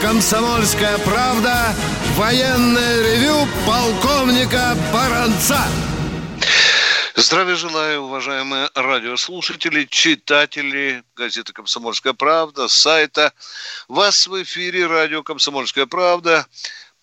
«Комсомольская 0.00 0.98
правда» 0.98 1.74
военное 2.16 3.02
ревю 3.02 3.46
полковника 3.66 4.76
Баранца. 4.92 5.60
Здравия 7.16 7.54
желаю, 7.56 8.02
уважаемые 8.02 8.70
радиослушатели, 8.74 9.84
читатели 9.84 11.02
газеты 11.16 11.52
«Комсомольская 11.52 12.12
правда», 12.12 12.68
сайта. 12.68 13.32
Вас 13.88 14.26
в 14.26 14.42
эфире 14.42 14.86
радио 14.86 15.22
«Комсомольская 15.22 15.86
правда». 15.86 16.46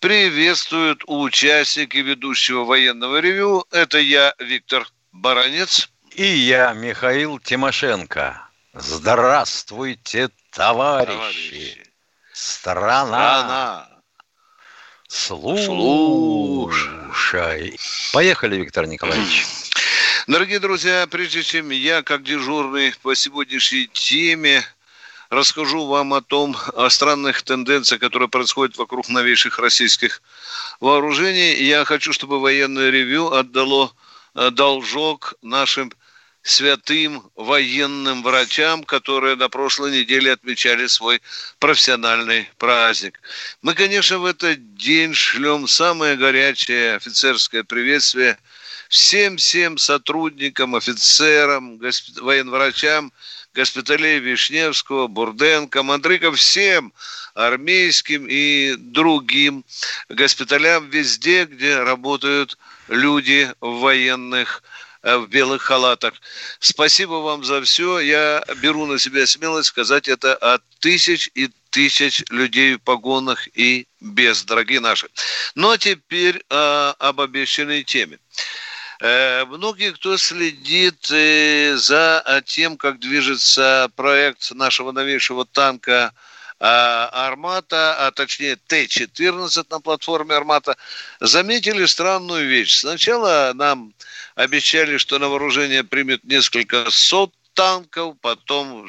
Приветствуют 0.00 1.02
участники 1.06 1.98
ведущего 1.98 2.64
военного 2.64 3.20
ревю. 3.20 3.64
Это 3.70 3.98
я, 3.98 4.34
Виктор 4.38 4.86
Баранец. 5.12 5.88
И 6.14 6.24
я, 6.24 6.72
Михаил 6.72 7.38
Тимошенко. 7.38 8.48
Здравствуйте, 8.74 10.30
товарищи. 10.50 11.12
товарищи. 11.12 11.81
Страна. 12.42 13.06
Страна. 13.06 13.88
Слушай. 15.06 16.68
Поехали, 18.12 18.56
Виктор 18.56 18.86
Николаевич. 18.86 19.46
Дорогие 20.26 20.58
друзья, 20.58 21.06
прежде 21.08 21.44
чем 21.44 21.70
я, 21.70 22.02
как 22.02 22.24
дежурный 22.24 22.94
по 23.02 23.14
сегодняшней 23.14 23.86
теме, 23.92 24.64
расскажу 25.30 25.86
вам 25.86 26.14
о 26.14 26.20
том, 26.20 26.56
о 26.74 26.90
странных 26.90 27.42
тенденциях, 27.42 28.00
которые 28.00 28.28
происходят 28.28 28.76
вокруг 28.76 29.08
новейших 29.08 29.60
российских 29.60 30.20
вооружений, 30.80 31.54
я 31.62 31.84
хочу, 31.84 32.12
чтобы 32.12 32.40
военное 32.40 32.90
ревю 32.90 33.30
отдало 33.32 33.92
э, 34.34 34.50
должок 34.50 35.34
нашим 35.42 35.92
святым 36.42 37.30
военным 37.36 38.22
врачам, 38.22 38.84
которые 38.84 39.36
на 39.36 39.48
прошлой 39.48 39.92
неделе 39.92 40.32
отмечали 40.32 40.86
свой 40.86 41.22
профессиональный 41.58 42.48
праздник. 42.58 43.20
Мы, 43.62 43.74
конечно, 43.74 44.18
в 44.18 44.24
этот 44.24 44.74
день 44.74 45.14
шлем 45.14 45.68
самое 45.68 46.16
горячее 46.16 46.96
офицерское 46.96 47.64
приветствие– 47.64 48.38
всем-всем 48.92 49.78
сотрудникам, 49.78 50.74
офицерам, 50.74 51.78
госп... 51.78 52.20
военврачам 52.20 53.10
госпиталей 53.54 54.18
Вишневского, 54.18 55.06
Бурденко, 55.06 55.82
Мандрыка, 55.82 56.30
всем 56.32 56.92
армейским 57.32 58.26
и 58.28 58.74
другим 58.76 59.64
госпиталям 60.10 60.90
везде, 60.90 61.46
где 61.46 61.78
работают 61.78 62.58
люди 62.88 63.50
в 63.60 63.80
военных 63.80 64.62
в 65.02 65.26
белых 65.26 65.62
халатах. 65.62 66.14
Спасибо 66.60 67.14
вам 67.14 67.44
за 67.44 67.60
все. 67.62 67.98
Я 67.98 68.44
беру 68.62 68.86
на 68.86 68.98
себя 68.98 69.26
смелость 69.26 69.68
сказать 69.68 70.08
это 70.08 70.34
от 70.34 70.62
тысяч 70.80 71.30
и 71.34 71.50
тысяч 71.72 72.22
людей 72.30 72.74
в 72.76 72.80
погонах 72.80 73.48
и 73.54 73.86
без, 74.00 74.44
дорогие 74.44 74.78
наши. 74.80 75.08
Ну 75.54 75.70
а 75.70 75.78
теперь 75.78 76.44
э, 76.48 76.92
об 76.98 77.20
обещанной 77.20 77.82
теме. 77.82 78.18
Э, 79.00 79.44
многие, 79.46 79.92
кто 79.92 80.16
следит 80.18 81.10
э, 81.10 81.74
за 81.76 82.42
тем, 82.44 82.76
как 82.76 83.00
движется 83.00 83.90
проект 83.96 84.52
нашего 84.52 84.92
новейшего 84.92 85.44
танка 85.46 86.12
«Армата», 86.64 88.06
а 88.06 88.12
точнее 88.12 88.54
Т-14 88.54 89.66
на 89.68 89.80
платформе 89.80 90.36
«Армата», 90.36 90.76
заметили 91.18 91.86
странную 91.86 92.46
вещь. 92.48 92.76
Сначала 92.76 93.50
нам 93.52 93.92
обещали, 94.34 94.96
что 94.96 95.18
на 95.18 95.28
вооружение 95.28 95.84
примет 95.84 96.24
несколько 96.24 96.90
сот 96.90 97.32
танков, 97.54 98.16
потом 98.20 98.88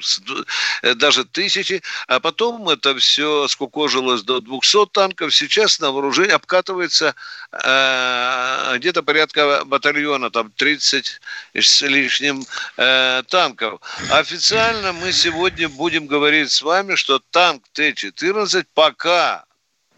э, 0.82 0.94
даже 0.96 1.26
тысячи, 1.26 1.82
а 2.08 2.20
потом 2.20 2.70
это 2.70 2.96
все 2.96 3.48
скукожилось 3.48 4.24
до 4.24 4.40
200 4.40 4.88
танков. 4.88 5.36
Сейчас 5.36 5.80
на 5.80 5.92
вооружение 5.92 6.36
обкатывается 6.36 7.16
э, 7.52 8.78
где-то 8.78 9.04
порядка 9.04 9.64
батальона, 9.66 10.30
там 10.30 10.52
30 10.52 11.20
с 11.54 11.82
лишним 11.82 12.46
э, 12.78 13.24
танков. 13.28 13.82
Официально 14.10 14.94
мы 14.94 15.12
сегодня 15.12 15.70
будем 15.70 16.08
говорить 16.08 16.52
с 16.52 16.62
вами, 16.62 16.96
что 16.96 17.20
танк 17.32 17.64
Т-14 17.74 18.66
пока 18.74 19.46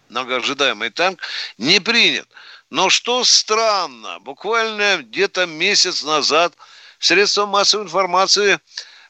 многоожидаемый 0.09 0.89
танк 0.91 1.21
не 1.57 1.79
принят. 1.79 2.27
Но 2.69 2.89
что 2.89 3.23
странно, 3.23 4.19
буквально 4.19 4.97
где-то 4.97 5.45
месяц 5.45 6.03
назад– 6.03 6.53
средствам 7.05 7.49
массовой 7.49 7.85
информации 7.85 8.59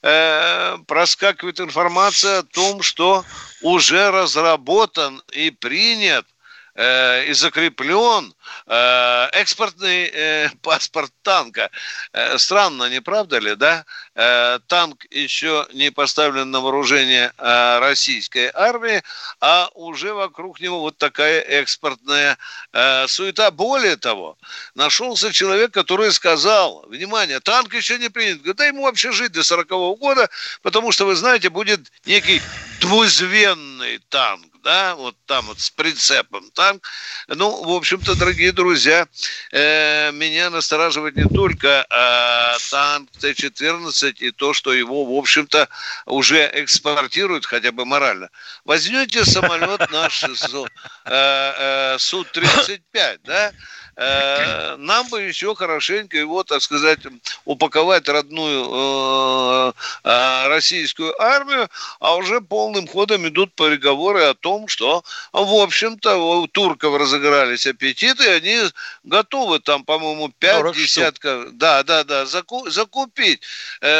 э, 0.01 0.77
проскакивает 0.87 1.59
информация 1.59 2.39
о 2.39 2.43
том, 2.43 2.81
что 2.81 3.23
уже 3.61 4.11
разработан 4.11 5.21
и 5.31 5.49
принят 5.51 6.25
э, 6.75 7.25
и 7.25 7.33
закреплен 7.33 8.33
э, 8.67 9.27
экспортный 9.33 10.09
э, 10.13 10.49
паспорт 10.61 11.11
танка. 11.23 11.69
Э, 12.13 12.37
странно, 12.37 12.89
не 12.89 13.01
правда 13.01 13.39
ли, 13.39 13.55
да? 13.55 13.85
Э, 14.13 14.59
танк 14.67 15.05
еще 15.09 15.67
не 15.73 15.91
поставлен 15.91 16.51
на 16.51 16.59
вооружение 16.59 17.31
э, 17.37 17.79
российской 17.79 18.51
армии, 18.53 19.01
а 19.41 19.69
уже 19.73 20.13
вокруг 20.13 20.59
него 20.59 20.81
вот 20.81 20.97
такая 20.97 21.41
экспортная 21.41 22.37
э, 22.73 23.07
суета. 23.07 23.51
Более 23.51 23.95
того, 23.95 24.37
нашелся 24.75 25.31
человек, 25.31 25.71
который 25.71 26.11
сказал, 26.11 26.85
внимание, 26.87 27.39
танк 27.39 27.73
еще 27.73 27.97
не 27.97 28.09
принят. 28.09 28.39
Говорит, 28.39 28.57
да 28.57 28.65
ему 28.65 28.83
вообще 28.83 29.11
жить 29.11 29.31
до 29.31 29.43
40 29.43 29.67
-го 29.69 29.95
года, 29.95 30.29
потому 30.61 30.91
что, 30.91 31.05
вы 31.05 31.15
знаете, 31.15 31.49
будет 31.49 31.91
некий 32.05 32.41
двузвенный 32.79 33.99
танк 34.09 34.54
да, 34.65 34.95
вот 34.95 35.15
там 35.27 35.45
вот 35.45 35.59
с 35.59 35.69
прицепом 35.69 36.49
танк. 36.51 36.83
Ну, 37.27 37.63
в 37.63 37.71
общем-то, 37.71 38.15
дорогие 38.15 38.51
друзья, 38.51 39.07
э, 39.51 40.11
меня 40.11 40.49
настораживает 40.49 41.15
не 41.15 41.29
только 41.29 41.85
э, 41.87 42.57
танк 42.71 43.11
Т-14 43.21 44.13
и 44.17 44.31
то, 44.31 44.53
что 44.53 44.73
его, 44.73 45.05
в 45.05 45.17
общем-то, 45.19 45.69
уже 46.07 46.49
экспортируют 46.51 47.45
хотя 47.45 47.71
бы 47.71 47.85
морально. 47.85 48.29
Возьмете 48.65 49.23
самолет 49.23 49.91
наш 49.91 50.23
э, 50.23 50.65
э, 51.05 51.97
Су-35, 51.99 53.19
да, 53.23 53.51
нам 53.97 55.07
бы 55.09 55.21
еще 55.21 55.55
хорошенько 55.55 56.17
его, 56.17 56.43
так 56.43 56.61
сказать, 56.61 56.99
упаковать 57.45 58.09
родную 58.09 58.65
э, 58.69 59.73
э, 60.03 60.47
российскую 60.47 61.19
армию, 61.21 61.69
а 61.99 62.15
уже 62.15 62.41
полным 62.41 62.87
ходом 62.87 63.27
идут 63.27 63.53
переговоры 63.53 64.23
о 64.23 64.33
том, 64.33 64.67
что, 64.67 65.03
в 65.31 65.61
общем-то, 65.61 66.17
у 66.17 66.47
турков 66.47 66.97
разыгрались 66.97 67.67
аппетиты, 67.67 68.27
они 68.29 68.63
готовы 69.03 69.59
там, 69.59 69.85
по-моему, 69.85 70.29
пять 70.39 70.73
десятков, 70.73 71.53
да, 71.53 71.83
да, 71.83 72.03
да, 72.03 72.25
заку, 72.25 72.69
закупить. 72.69 73.41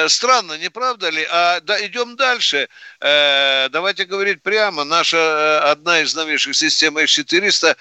Странно, 0.08 0.58
не 0.58 0.70
правда 0.70 1.10
ли? 1.10 1.26
А 1.32 1.62
да, 1.62 1.86
идем 1.86 2.16
дальше. 2.16 2.68
Давайте 3.00 4.06
говорить 4.06 4.42
прямо. 4.42 4.84
Наша 4.84 5.72
одна 5.72 6.02
из 6.02 6.16
новейших 6.16 6.56
систем 6.56 6.98
С-400, 6.98 7.78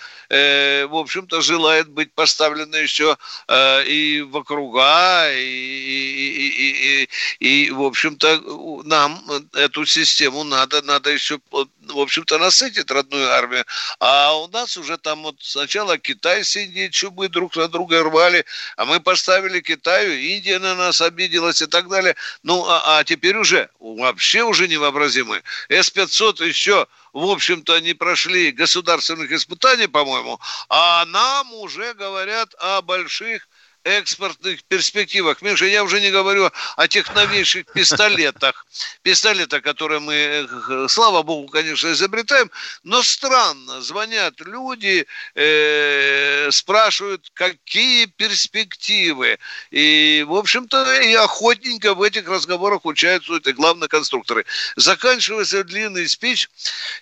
в 0.87 0.97
общем-то, 0.97 1.41
желает 1.41 1.89
быть 1.89 2.04
быть 2.05 2.13
поставлена 2.13 2.77
еще 2.77 3.17
э, 3.49 3.85
и 3.87 4.23
в 4.23 4.37
округа, 4.37 5.31
и, 5.33 5.41
и, 5.41 6.49
и, 6.49 7.09
и, 7.41 7.67
и 7.67 7.71
в 7.71 7.83
общем-то, 7.83 8.83
нам 8.85 9.25
эту 9.55 9.87
систему 9.87 10.45
надо, 10.45 10.83
надо 10.83 11.11
еще, 11.11 11.39
в 11.51 11.99
общем-то, 11.99 12.39
насытить 12.39 12.91
родную 12.91 13.31
армию. 13.31 13.65
А 14.01 14.37
у 14.37 14.49
нас 14.49 14.77
уже 14.77 14.99
там 14.99 15.23
вот 15.23 15.37
сначала 15.41 15.99
Китай 15.99 16.45
с 16.45 16.57
Индией 16.57 16.91
чубы 16.91 17.29
друг 17.29 17.57
на 17.57 17.69
друга 17.69 18.03
рвали, 18.03 18.45
а 18.77 18.85
мы 18.85 19.01
поставили 19.01 19.61
Китаю, 19.61 20.13
Индия 20.13 20.59
на 20.59 20.75
нас 20.75 21.01
обиделась 21.01 21.63
и 21.63 21.67
так 21.67 21.89
далее. 21.89 22.15
Ну, 22.43 22.65
а, 22.67 22.99
а 22.99 23.05
теперь 23.05 23.37
уже 23.37 23.69
вообще 23.81 24.43
уже 24.43 24.69
невообразимы. 24.69 25.43
С-500 25.69 26.45
еще 26.45 26.87
в 27.15 27.31
общем-то, 27.31 27.81
не 27.81 27.95
прошли 27.95 28.51
государственных 28.51 29.31
испытаний, 29.31 29.87
по-моему, 29.87 30.41
а 30.69 31.05
нам 31.07 31.55
уже 31.55 31.95
говорят 31.95 32.55
о 32.59 32.83
больших 32.83 33.49
экспортных 33.85 34.65
перспективах. 34.65 35.43
Миша, 35.43 35.67
я 35.67 35.85
уже 35.85 36.01
не 36.01 36.11
говорю 36.11 36.51
о 36.77 36.89
тех 36.89 37.15
новейших 37.15 37.67
пистолетах. 37.73 38.67
Пистолеты, 39.03 39.61
которые 39.61 40.01
мы, 40.01 40.15
э, 40.15 40.87
слава 40.89 41.23
богу, 41.23 41.49
конечно, 41.49 41.93
изобретаем. 41.93 42.51
Но 42.83 43.03
странно, 43.03 43.81
звонят 43.83 44.41
люди, 44.41 45.07
э, 45.35 46.49
спрашивают, 46.51 47.31
какие 47.35 48.07
перспективы. 48.07 49.39
И, 49.71 50.25
в 50.27 50.35
общем-то, 50.35 51.01
и 51.03 51.15
охотненько 51.15 51.95
в 51.95 52.03
этих 52.03 52.27
разговорах 52.29 52.85
участвуют 52.87 53.47
и 53.47 53.53
главные 53.53 53.89
конструкторы. 53.89 54.45
Заканчивается 54.77 55.63
длинный 55.63 56.09
спич. 56.09 56.49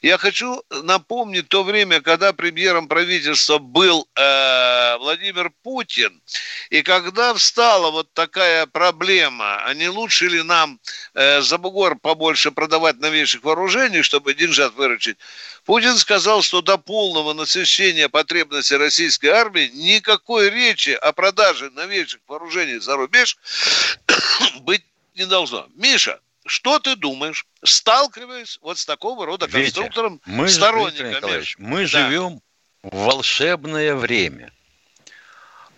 Я 0.02 0.18
хочу 0.18 0.62
напомнить 0.70 1.48
то 1.48 1.62
время, 1.62 2.00
когда 2.00 2.32
премьером 2.32 2.88
правительства 2.88 3.58
был 3.58 4.08
э, 4.16 4.96
Владимир 4.98 5.50
Путин. 5.62 6.20
И 6.72 6.82
когда 6.82 7.34
встала 7.34 7.90
вот 7.90 8.14
такая 8.14 8.64
проблема, 8.64 9.62
а 9.62 9.74
не 9.74 9.90
лучше 9.90 10.26
ли 10.28 10.42
нам 10.42 10.80
э, 11.12 11.42
за 11.42 11.58
бугор 11.58 11.98
побольше 11.98 12.50
продавать 12.50 12.98
новейших 12.98 13.44
вооружений, 13.44 14.00
чтобы 14.00 14.32
деньжат 14.32 14.72
выручить, 14.72 15.18
Путин 15.66 15.98
сказал, 15.98 16.40
что 16.40 16.62
до 16.62 16.78
полного 16.78 17.34
насыщения 17.34 18.08
потребностей 18.08 18.76
российской 18.76 19.26
армии 19.26 19.70
никакой 19.74 20.48
речи 20.48 20.92
о 20.92 21.12
продаже 21.12 21.68
новейших 21.68 22.22
вооружений 22.26 22.78
за 22.78 22.96
рубеж 22.96 23.36
быть 24.60 24.82
не 25.14 25.26
должно. 25.26 25.68
Миша, 25.74 26.20
что 26.46 26.78
ты 26.78 26.96
думаешь, 26.96 27.44
сталкиваясь 27.62 28.58
вот 28.62 28.78
с 28.78 28.86
такого 28.86 29.26
рода 29.26 29.46
конструктором, 29.46 30.22
Витя, 30.24 30.36
мы, 30.36 30.48
сторонниками? 30.48 31.44
Мы 31.58 31.80
да. 31.82 31.86
живем 31.86 32.40
в 32.82 32.96
волшебное 32.96 33.94
время– 33.94 34.50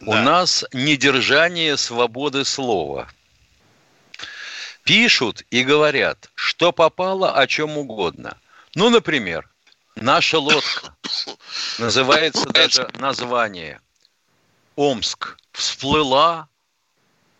да. 0.05 0.11
У 0.13 0.15
нас 0.23 0.65
недержание 0.73 1.77
свободы 1.77 2.45
слова. 2.45 3.09
Пишут 4.85 5.45
и 5.51 5.63
говорят, 5.63 6.31
что 6.35 6.73
попало 6.73 7.35
о 7.35 7.47
чем 7.47 7.79
угодно. 7.79 8.37
Ну, 8.75 8.91
например, 8.91 9.49
наша 9.97 10.39
лодка 10.39 10.95
называется 11.79 12.47
даже 12.51 12.91
название 12.99 13.81
Омск 14.77 15.37
всплыла 15.53 16.49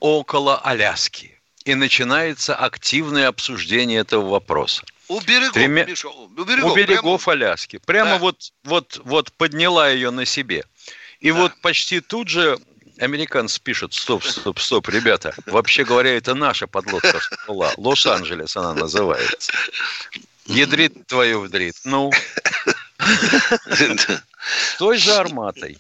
около 0.01 0.59
Аляски. 0.59 1.39
И 1.65 1.75
начинается 1.75 2.55
активное 2.55 3.29
обсуждение 3.29 4.01
этого 4.01 4.29
вопроса. 4.29 4.85
У 5.09 5.21
берегов, 5.21 5.53
Тремя... 5.55 5.85
Миша, 5.85 6.09
у 6.09 6.29
берегов, 6.29 6.73
у 6.73 6.75
берегов 6.75 7.25
прямо... 7.25 7.47
Аляски. 7.47 7.79
Прямо 7.79 8.11
да. 8.11 8.19
вот, 8.19 8.53
вот, 8.65 9.01
вот 9.05 9.33
подняла 9.33 9.89
ее 9.91 10.11
на 10.11 10.25
себе. 10.25 10.65
И 11.25 11.33
да. 11.33 11.39
вот 11.39 11.53
почти 11.63 12.01
тут 12.01 12.29
же 12.29 12.59
американцы 12.99 13.59
пишут, 13.59 13.95
стоп, 13.95 14.23
стоп, 14.25 14.61
стоп, 14.61 14.91
ребята, 14.91 15.35
вообще 15.47 15.83
говоря, 15.83 16.15
это 16.15 16.35
наша 16.35 16.67
подлодка 16.67 17.19
всплыла. 17.19 17.73
Лос-Анджелес 17.79 18.55
она 18.59 18.75
называется. 18.75 19.51
Ядрит 20.45 21.07
твою 21.07 21.41
вдрит. 21.41 21.77
Ну, 21.85 22.11
с 22.99 24.77
той 24.79 24.99
же 24.99 25.15
арматой. 25.15 25.79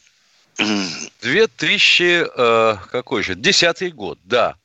2000, 1.21 2.27
э, 2.35 2.77
какой 2.91 3.23
же, 3.23 3.35
десятый 3.35 3.91
год, 3.91 4.19
да, 4.25 4.57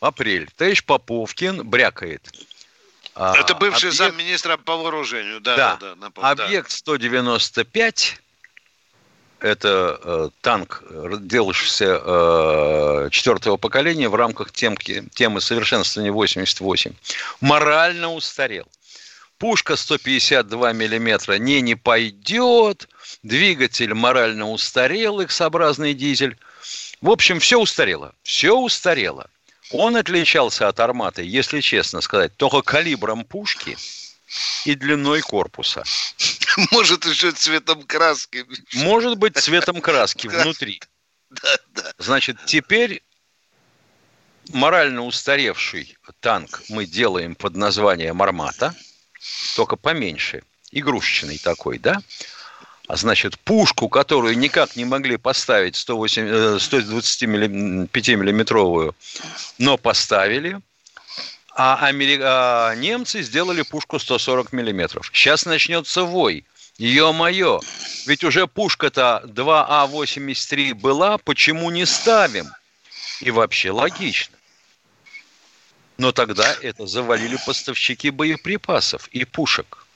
апрель. 0.00 0.50
Товарищ 0.54 0.84
Поповкин 0.84 1.66
брякает. 1.66 2.30
А, 3.14 3.34
это 3.38 3.54
бывший 3.54 3.88
объект... 3.88 3.96
замминистра 3.96 4.58
по 4.58 4.76
вооружению, 4.76 5.40
да. 5.40 5.56
Да, 5.56 5.76
да, 5.76 5.94
да, 5.94 6.10
да 6.10 6.30
объект 6.30 6.70
195 6.72 8.20
это 9.40 10.00
э, 10.02 10.28
танк, 10.40 10.82
делавшийся 11.20 12.00
э, 12.02 13.08
четвертого 13.10 13.56
поколения 13.56 14.08
в 14.08 14.14
рамках 14.14 14.52
темки, 14.52 15.04
темы 15.14 15.40
совершенствования 15.40 16.12
88, 16.12 16.92
морально 17.40 18.12
устарел. 18.12 18.66
Пушка 19.38 19.76
152 19.76 20.72
миллиметра 20.74 21.38
не 21.38 21.62
не 21.62 21.74
пойдет, 21.74 22.88
двигатель 23.22 23.94
морально 23.94 24.50
устарел, 24.50 25.20
X-образный 25.20 25.94
дизель. 25.94 26.36
В 27.00 27.10
общем, 27.10 27.40
все 27.40 27.58
устарело. 27.58 28.14
Все 28.22 28.54
устарело. 28.54 29.30
Он 29.72 29.96
отличался 29.96 30.68
от 30.68 30.80
арматы, 30.80 31.22
если 31.24 31.60
честно 31.60 32.00
сказать, 32.02 32.36
только 32.36 32.60
калибром 32.60 33.24
пушки 33.24 33.78
и 34.64 34.74
длиной 34.74 35.20
корпуса. 35.20 35.82
Может, 36.70 37.06
еще 37.06 37.32
цветом 37.32 37.82
краски. 37.82 38.46
Может 38.74 39.18
быть, 39.18 39.36
цветом 39.36 39.80
краски 39.80 40.28
внутри. 40.28 40.80
Да, 41.30 41.56
да. 41.74 41.92
Значит, 41.98 42.36
теперь 42.46 43.02
морально 44.52 45.04
устаревший 45.04 45.96
танк 46.20 46.62
мы 46.68 46.86
делаем 46.86 47.34
под 47.34 47.56
названием 47.56 48.22
«Армата», 48.22 48.74
только 49.54 49.76
поменьше, 49.76 50.42
игрушечный 50.72 51.38
такой, 51.38 51.78
да? 51.78 52.02
А 52.88 52.96
значит, 52.96 53.38
пушку, 53.38 53.88
которую 53.88 54.36
никак 54.36 54.74
не 54.74 54.84
могли 54.84 55.16
поставить 55.16 55.76
108, 55.76 56.56
125-миллиметровую, 56.56 58.96
но 59.58 59.78
поставили, 59.78 60.60
а, 61.62 61.76
Амери... 61.88 62.18
а 62.22 62.74
немцы 62.74 63.20
сделали 63.20 63.60
пушку 63.60 63.98
140 63.98 64.54
миллиметров. 64.54 65.10
Сейчас 65.12 65.44
начнется 65.44 66.04
вой. 66.04 66.46
Ё-моё, 66.78 67.60
ведь 68.06 68.24
уже 68.24 68.46
пушка-то 68.46 69.22
2А83 69.26 70.72
была, 70.72 71.18
почему 71.18 71.70
не 71.70 71.84
ставим? 71.84 72.46
И 73.20 73.30
вообще 73.30 73.72
логично. 73.72 74.34
Но 75.98 76.12
тогда 76.12 76.56
это 76.62 76.86
завалили 76.86 77.36
поставщики 77.44 78.08
боеприпасов 78.08 79.08
и 79.08 79.26
пушек. 79.26 79.86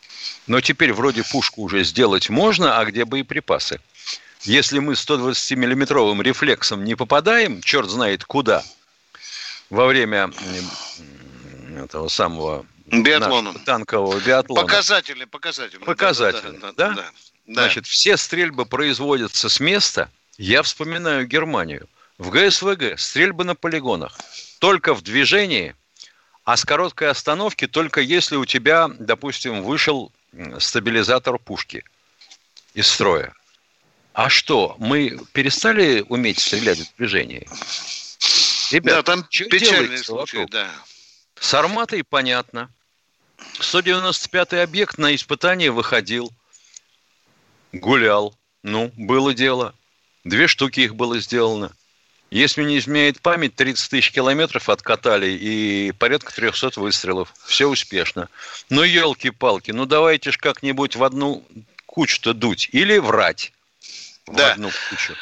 Но 0.47 0.61
теперь 0.61 0.93
вроде 0.93 1.25
пушку 1.25 1.63
уже 1.63 1.83
сделать 1.85 2.29
можно, 2.29 2.79
а 2.79 2.85
где 2.85 3.07
боеприпасы? 3.07 3.81
Если 4.43 4.81
мы 4.81 4.93
120-миллиметровым 4.93 6.23
рефлексом 6.23 6.85
не 6.85 6.95
попадаем, 6.95 7.63
черт 7.63 7.89
знает 7.89 8.27
куда, 8.27 8.63
во 9.71 9.87
время 9.87 10.31
этого 11.79 12.09
самого 12.09 12.67
Биатлоном. 12.87 13.59
Танкового 13.65 14.21
биатлона. 14.21 14.61
Показатели, 14.61 15.25
показатели. 15.25 15.81
Показатели, 15.81 16.59
да? 16.59 16.73
да, 16.73 16.91
да? 16.91 16.95
да. 16.95 17.11
Значит, 17.47 17.87
все 17.87 18.17
стрельбы 18.17 18.67
производятся 18.67 19.49
с 19.49 19.61
места. 19.61 20.11
Я 20.37 20.63
вспоминаю 20.63 21.27
Германию. 21.27 21.89
В 22.19 22.31
ГСВГ 22.31 22.99
стрельбы 22.99 23.45
на 23.45 23.55
полигонах. 23.55 24.17
Только 24.61 24.95
в 24.95 25.03
движении, 25.03 25.75
а 26.45 26.57
с 26.57 26.65
короткой 26.65 27.09
остановки 27.09 27.67
только 27.67 28.01
если 28.01 28.37
у 28.37 28.45
тебя, 28.45 28.89
допустим, 28.99 29.63
вышел 29.63 30.13
стабилизатор 30.59 31.39
пушки 31.39 31.85
из 32.75 32.87
строя. 32.89 33.35
А 34.13 34.29
что, 34.29 34.77
мы 34.79 35.19
перестали 35.33 36.05
уметь 36.09 36.39
стрелять 36.39 36.79
в 36.79 36.97
движении? 36.97 37.49
Ребята, 38.71 38.97
да, 38.97 39.03
там 39.03 39.25
печальный 39.25 39.99
случай, 39.99 40.39
вокруг? 40.39 40.51
да. 40.51 40.71
С 41.45 41.53
арматой 41.53 42.03
понятно. 42.03 42.71
195-й 43.61 44.63
объект 44.63 44.97
на 44.97 45.15
испытание 45.15 45.71
выходил, 45.71 46.33
гулял. 47.71 48.35
Ну, 48.63 48.91
было 48.97 49.35
дело. 49.35 49.75
Две 50.25 50.47
штуки 50.47 50.81
их 50.81 50.95
было 50.95 51.19
сделано. 51.19 51.71
Если 52.31 52.65
не 52.65 52.79
изменяет 52.79 53.21
память, 53.21 53.57
30 53.57 53.91
тысяч 53.91 54.11
километров 54.11 54.71
откатали 54.71 55.33
и 55.33 55.93
порядка 55.93 56.35
300 56.35 56.81
выстрелов. 56.81 57.35
Все 57.45 57.69
успешно. 57.69 58.31
Ну, 58.71 58.83
елки-палки, 58.83 59.71
ну 59.71 59.85
давайте 59.85 60.33
ж 60.33 60.39
как-нибудь 60.39 60.97
в 60.97 61.05
одну 61.05 61.47
кучу-то 61.85 62.33
дуть. 62.33 62.71
Или 62.73 62.97
врать 62.97 63.53
в 64.27 64.35
да. 64.35 64.53
одну 64.53 64.71
кучу. 64.89 65.15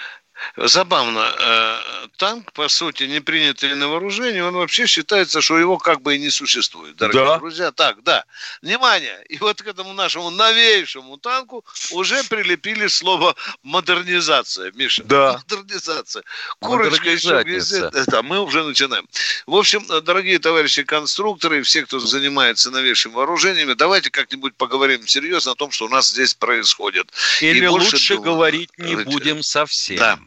Забавно, 0.56 1.34
э, 1.38 2.06
танк, 2.16 2.52
по 2.52 2.68
сути, 2.68 3.04
не 3.04 3.20
принятый 3.20 3.74
на 3.74 3.88
вооружение, 3.88 4.44
он 4.44 4.54
вообще 4.54 4.86
считается, 4.86 5.40
что 5.40 5.58
его 5.58 5.78
как 5.78 6.02
бы 6.02 6.16
и 6.16 6.18
не 6.18 6.30
существует, 6.30 6.96
дорогие 6.96 7.24
да. 7.24 7.38
друзья. 7.38 7.72
Так, 7.72 8.02
да. 8.02 8.24
Внимание! 8.60 9.24
И 9.28 9.38
вот 9.38 9.62
к 9.62 9.66
этому 9.66 9.92
нашему 9.92 10.30
новейшему 10.30 11.16
танку 11.16 11.64
уже 11.92 12.22
прилепили 12.24 12.86
слово 12.86 13.34
модернизация, 13.62 14.72
Миша. 14.72 15.04
Да. 15.04 15.40
Модернизация. 15.48 16.22
Курочка 16.60 17.10
еще 17.10 17.42
везет. 17.44 17.92
Да, 18.06 18.22
мы 18.22 18.40
уже 18.40 18.62
начинаем. 18.64 19.06
В 19.46 19.56
общем, 19.56 19.84
дорогие 20.02 20.38
товарищи 20.38 20.82
конструкторы, 20.82 21.62
все, 21.62 21.84
кто 21.84 21.98
занимается 21.98 22.70
новейшими 22.70 23.14
вооружениями, 23.14 23.74
давайте 23.74 24.10
как-нибудь 24.10 24.54
поговорим 24.56 25.06
серьезно 25.06 25.52
о 25.52 25.54
том, 25.54 25.70
что 25.70 25.86
у 25.86 25.88
нас 25.88 26.10
здесь 26.10 26.34
происходит. 26.34 27.10
Или 27.40 27.66
лучше 27.66 28.16
думаю, 28.16 28.22
говорить 28.22 28.70
не 28.78 28.96
будем 28.96 29.42
совсем. 29.42 29.96
Да. 29.96 30.18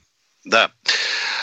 Да. 0.46 0.72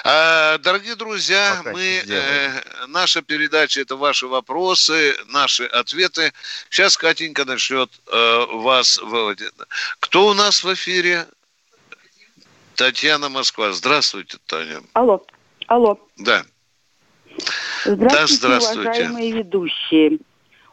А, 0.04 0.58
дорогие 0.58 0.94
друзья, 0.94 1.56
Пока 1.58 1.72
мы, 1.72 2.02
э, 2.08 2.86
наша 2.88 3.20
передача– 3.22 3.80
это 3.82 3.96
ваши 3.96 4.26
вопросы, 4.26 5.16
наши 5.28 5.64
ответы. 5.64 6.32
Сейчас 6.70 6.96
Катенька 6.96 7.44
начнет 7.44 7.90
э, 8.10 8.46
вас 8.52 8.98
выводить. 8.98 9.50
Кто 10.00 10.28
у 10.28 10.34
нас 10.34 10.64
в 10.64 10.72
эфире? 10.74 11.26
Татьяна 12.76 13.28
Москва. 13.28 13.72
Здравствуйте, 13.72 14.38
Таня. 14.46 14.80
Алло. 14.94 15.24
Алло. 15.66 15.98
Да. 16.16 16.44
Здравствуйте, 17.84 18.16
Да, 18.16 18.26
здравствуйте. 18.26 18.80
уважаемые 18.80 19.32
ведущие. 19.32 20.18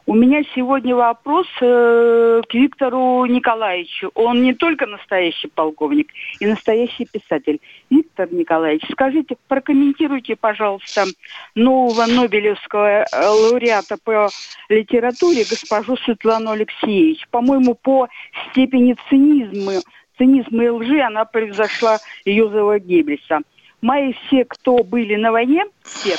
У 0.10 0.16
меня 0.16 0.42
сегодня 0.56 0.96
вопрос 0.96 1.46
э, 1.62 2.42
к 2.50 2.52
Виктору 2.56 3.26
Николаевичу. 3.28 4.10
Он 4.16 4.42
не 4.42 4.56
только 4.56 4.88
настоящий 4.88 5.50
полковник 5.50 6.08
и 6.40 6.48
настоящий 6.48 7.06
писатель. 7.06 7.62
Виктор 7.92 8.28
Николаевич, 8.34 8.82
скажите, 8.92 9.38
прокомментируйте, 9.48 10.36
пожалуйста, 10.36 11.06
нового 11.54 12.08
Нобелевского 12.08 13.04
э, 13.04 13.06
лауреата 13.14 13.98
по 14.04 14.30
литературе 14.68 15.46
госпожу 15.48 15.96
Светлану 15.98 16.54
Алексеевич. 16.54 17.28
По-моему, 17.30 17.76
по 17.76 18.08
степени 18.50 18.96
цинизма, 19.12 19.74
цинизма 20.18 20.64
и 20.64 20.70
лжи 20.70 21.02
она 21.02 21.26
превзошла 21.26 22.00
Юзефа 22.26 22.80
Геббельса. 22.80 23.42
Мои 23.84 24.14
все, 24.14 24.44
кто 24.44 24.84
были 24.84 25.16
на 25.18 25.32
войне, 25.32 25.66
все, 25.84 26.16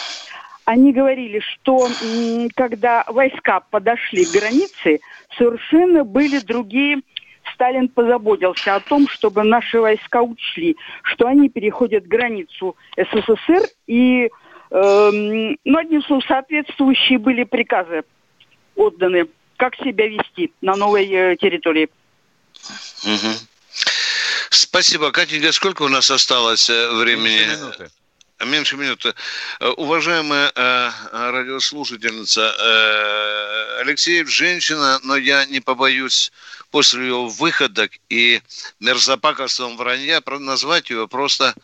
они 0.71 0.93
говорили, 0.93 1.41
что 1.41 1.89
когда 2.55 3.05
войска 3.09 3.59
подошли 3.59 4.25
к 4.25 4.31
границе, 4.31 5.01
совершенно 5.37 6.05
были 6.05 6.39
другие. 6.39 7.01
Сталин 7.55 7.89
позаботился 7.89 8.77
о 8.77 8.81
том, 8.81 9.09
чтобы 9.09 9.43
наши 9.43 9.81
войска 9.81 10.23
учли, 10.23 10.77
что 11.03 11.27
они 11.27 11.49
переходят 11.49 12.07
границу 12.07 12.77
СССР 12.97 13.69
и, 13.89 14.31
эм, 14.71 15.57
ну, 15.65 15.79
одним 15.79 16.03
словом, 16.05 16.23
соответствующие 16.29 17.19
были 17.19 17.43
приказы 17.43 18.05
отданы, 18.77 19.27
как 19.57 19.75
себя 19.77 20.07
вести 20.07 20.53
на 20.61 20.77
новой 20.77 21.07
э, 21.07 21.37
территории. 21.37 21.89
Мгм. 23.05 23.35
Спасибо, 24.51 25.11
Катенька. 25.11 25.51
Сколько 25.51 25.83
у 25.83 25.89
нас 25.89 26.11
осталось 26.11 26.71
э, 26.71 26.91
времени? 26.93 27.57
Минуты. 27.57 27.91
Меньше 28.45 28.77
минуты. 28.77 29.15
Э, 29.61 29.69
Уважаемая 29.69 30.51
э, 30.55 30.91
радиослушательница, 31.13 32.41
э, 32.59 33.81
Алексеев 33.81 34.31
женщина, 34.31 34.99
но 35.03 35.17
я 35.17 35.45
не 35.45 35.61
побоюсь 35.61 36.33
после 36.71 37.03
ее 37.03 37.27
выходок 37.27 37.93
и 38.09 38.41
мерзопакостного 38.79 39.77
вранья 39.77 40.23
назвать 40.39 40.89
ее 40.89 41.07
просто 41.07 41.55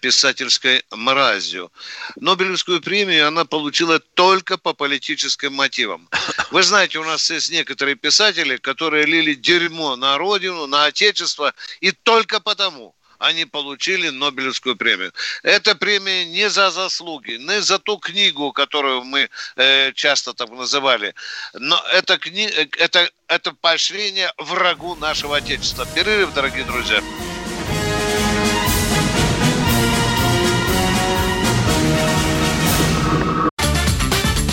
писательской 0.00 0.84
мразью. 0.90 1.72
Нобелевскую 2.16 2.80
премию 2.80 3.28
она 3.28 3.44
получила 3.44 4.00
только 4.00 4.58
по 4.58 4.74
политическим 4.74 5.54
мотивам. 5.54 6.08
Вы 6.50 6.62
знаете, 6.62 6.98
у 6.98 7.04
нас 7.04 7.30
есть 7.30 7.50
некоторые 7.50 7.94
писатели, 7.94 8.56
которые 8.56 9.06
лили 9.06 9.34
дерьмо 9.34 9.96
на 9.96 10.18
родину, 10.18 10.66
на 10.66 10.86
отечество, 10.86 11.54
и 11.80 11.92
только 11.92 12.40
потому 12.40 12.94
они 13.18 13.44
получили 13.44 14.08
Нобелевскую 14.08 14.76
премию. 14.76 15.12
Эта 15.42 15.74
премия 15.74 16.24
не 16.24 16.48
за 16.48 16.70
заслуги, 16.70 17.32
не 17.32 17.60
за 17.60 17.78
ту 17.78 17.98
книгу, 17.98 18.52
которую 18.52 19.04
мы 19.04 19.28
э, 19.56 19.92
часто 19.92 20.34
так 20.34 20.50
называли, 20.50 21.14
но 21.54 21.82
это, 21.92 22.18
кни... 22.18 22.46
э, 22.46 22.66
это, 22.78 23.10
это 23.26 23.52
поощрение 23.52 24.32
врагу 24.38 24.94
нашего 24.96 25.36
Отечества. 25.36 25.86
Перерыв, 25.94 26.32
дорогие 26.32 26.64
друзья. 26.64 27.02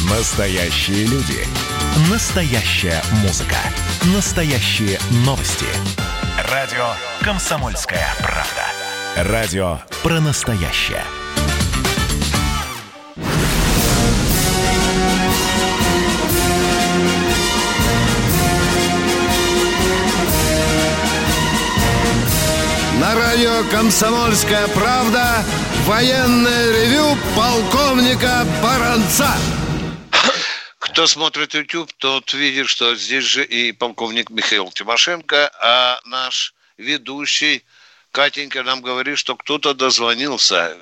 Настоящие 0.09 1.05
люди. 1.07 1.45
Настоящая 2.09 3.01
музыка. 3.21 3.57
Настоящие 4.13 4.99
новости. 5.25 5.65
Радио 6.55 6.87
«Комсомольская 7.19 8.07
правда». 8.19 9.29
Радио 9.29 9.79
про 10.01 10.21
настоящее. 10.21 11.03
На 23.01 23.15
радио 23.15 23.69
«Комсомольская 23.69 24.69
правда» 24.69 25.43
военное 25.85 26.71
ревю 26.71 27.17
полковника 27.35 28.45
Баранца. 28.63 29.27
Кто 30.95 31.07
смотрит 31.07 31.53
YouTube, 31.53 31.91
тот 31.97 32.33
видит, 32.33 32.69
что 32.69 32.95
здесь 32.95 33.25
же 33.25 33.43
и 33.43 33.73
полковник 33.73 34.29
Михаил 34.29 34.71
Тимошенко, 34.71 35.51
а 35.61 35.99
наш 36.05 36.53
ведущий 36.77 37.65
Катенька 38.11 38.63
нам 38.63 38.81
говорит, 38.81 39.17
что 39.17 39.35
кто-то 39.35 39.73
дозвонился. 39.73 40.77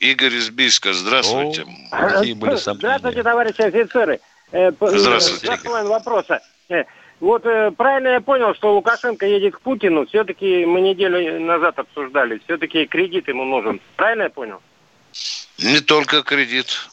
Игорь 0.00 0.36
из 0.36 0.48
Бийска, 0.48 0.94
здравствуйте. 0.94 1.66
О, 1.92 2.08
какие 2.08 2.32
были 2.32 2.56
сомнения. 2.56 2.80
Здравствуйте, 2.80 3.22
товарищи 3.22 3.60
офицеры. 3.60 4.20
Э, 4.52 4.70
Здравствуйте, 4.80 5.44
Два 5.44 5.58
с 5.58 5.60
половиной 5.60 5.90
вопроса. 5.90 6.40
Э, 6.70 6.84
Вот 7.20 7.44
э, 7.44 7.70
правильно 7.72 8.08
я 8.08 8.20
понял, 8.22 8.54
что 8.54 8.74
Лукашенко 8.74 9.26
едет 9.26 9.56
к 9.56 9.60
Путину. 9.60 10.06
Все-таки 10.06 10.64
мы 10.64 10.80
неделю 10.80 11.40
назад 11.40 11.78
обсуждали. 11.78 12.40
Все-таки 12.46 12.86
кредит 12.86 13.28
ему 13.28 13.44
нужен. 13.44 13.82
Правильно 13.96 14.22
я 14.22 14.30
понял? 14.30 14.62
Не 15.58 15.80
только 15.80 16.22
кредит. 16.22 16.88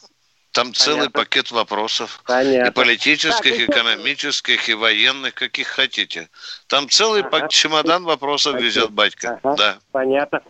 Там 0.56 0.72
целый 0.72 1.10
Понятно. 1.10 1.20
пакет 1.20 1.50
вопросов. 1.50 2.20
И 2.24 2.26
Понятно. 2.26 2.72
политических, 2.72 3.50
Так, 3.52 3.60
и 3.60 3.66
экономических, 3.66 4.68
и 4.70 4.74
военных, 4.74 5.34
каких 5.34 5.66
хотите. 5.66 6.30
Там 6.66 6.88
целый 6.88 7.20
Ага. 7.20 7.48
чемодан 7.48 8.04
вопросов 8.04 8.52
Спасибо. 8.52 8.66
везет 8.66 8.90
батька. 8.90 9.38
Ага. 9.42 9.56
Да. 9.58 9.78
Понятно. 9.92 10.40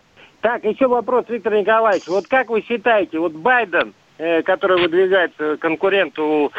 Так, 0.42 0.62
еще 0.62 0.86
вопрос, 0.86 1.24
Виктор 1.28 1.54
Николаевич. 1.54 2.06
Вот 2.06 2.28
как 2.28 2.50
вы 2.50 2.62
считаете, 2.62 3.18
вот 3.18 3.32
Байден, 3.32 3.94
э, 4.18 4.42
который 4.42 4.80
выдвигается 4.80 5.56
конкуренту 5.56 6.52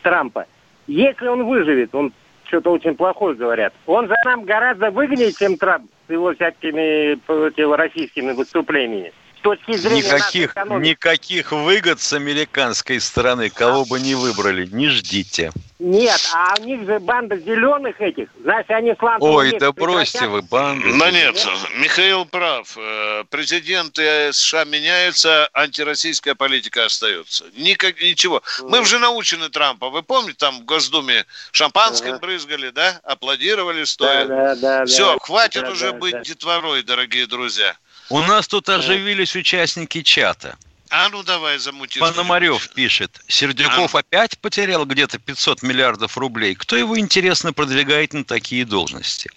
Трампа, 0.00 0.46
если 0.86 1.26
он 1.26 1.44
выживет, 1.44 1.94
он 1.94 2.10
что-то 2.44 2.70
очень 2.70 2.94
плохое 2.94 3.34
говорят, 3.34 3.74
он 3.84 4.08
за 4.08 4.14
нам 4.24 4.44
гораздо 4.44 4.90
выгоднее, 4.90 5.34
чем 5.34 5.58
Трамп 5.58 5.90
с 6.08 6.10
его 6.10 6.32
всякими 6.34 7.16
противоросийскими 7.26 8.32
выступлениями. 8.32 9.12
Точки 9.44 9.76
зрения 9.76 10.00
Никаких, 10.04 10.56
никаких 10.56 11.52
выгод 11.52 12.00
с 12.00 12.14
американской 12.14 12.98
стороны, 12.98 13.50
кого 13.50 13.84
бы 13.84 14.00
ни 14.00 14.14
выбрали, 14.14 14.64
не 14.66 14.88
ждите. 14.88 15.52
Нет, 15.78 16.18
а 16.32 16.54
у 16.58 16.64
них 16.64 16.86
же 16.86 16.98
банда 16.98 17.36
зеленых 17.36 18.00
этих. 18.00 18.28
Значит, 18.42 18.70
они 18.70 18.94
сланцы 18.98 19.26
Ой, 19.26 19.58
да 19.58 19.70
бросьте 19.72 20.28
вы, 20.28 20.40
банды. 20.40 20.96
Да 20.98 21.10
нет, 21.10 21.36
Михаил 21.76 22.24
прав. 22.24 22.74
Э, 22.78 23.24
Президенты 23.28 24.32
США 24.32 24.64
меняются, 24.64 25.50
антироссийская 25.52 26.34
политика 26.34 26.86
остается. 26.86 27.44
Никак, 27.54 28.00
ничего. 28.00 28.42
Мы 28.62 28.80
уже 28.80 28.98
научены 28.98 29.50
Трампа. 29.50 29.90
Вы 29.90 30.02
помните, 30.02 30.36
там 30.38 30.60
в 30.60 30.64
Госдуме 30.64 31.26
шампанским 31.52 32.12
Ага. 32.12 32.18
брызгали, 32.20 32.70
да? 32.70 32.98
Аплодировали 33.04 33.80
Да, 33.80 33.86
стоя. 33.86 34.24
да, 34.24 34.54
да, 34.54 34.84
Все, 34.86 35.12
да. 35.12 35.18
хватит 35.20 35.64
Да, 35.64 35.70
уже 35.72 35.92
да, 35.92 35.98
быть 35.98 36.12
да. 36.12 36.20
детворой, 36.22 36.82
дорогие 36.82 37.26
друзья. 37.26 37.76
У 38.10 38.20
нас 38.20 38.48
тут 38.48 38.68
оживились 38.68 39.36
участники 39.36 40.02
чата. 40.02 40.56
А 40.90 41.08
ну 41.08 41.22
давай 41.22 41.58
замути. 41.58 41.98
Пономарев 41.98 42.68
пишет, 42.70 43.20
Сердюков 43.26 43.94
опять 43.94 44.38
потерял 44.38 44.84
где-то 44.84 45.18
500 45.18 45.62
миллиардов 45.62 46.16
рублей. 46.16 46.54
Кто 46.54 46.76
его, 46.76 46.98
интересно, 46.98 47.52
продвигает 47.52 48.12
на 48.12 48.24
такие 48.24 48.64
должности? 48.64 49.30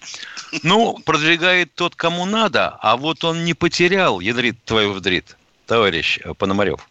Ну, 0.62 1.00
продвигает 1.00 1.74
тот, 1.74 1.96
кому 1.96 2.26
надо, 2.26 2.78
а 2.82 2.96
вот 2.96 3.24
он 3.24 3.44
не 3.44 3.54
потерял, 3.54 4.20
ядрит 4.20 4.64
твою 4.66 4.94
вдрит, 4.94 5.36
товарищ 5.66 6.20
э, 6.24 6.34
Пономарев. 6.34 6.88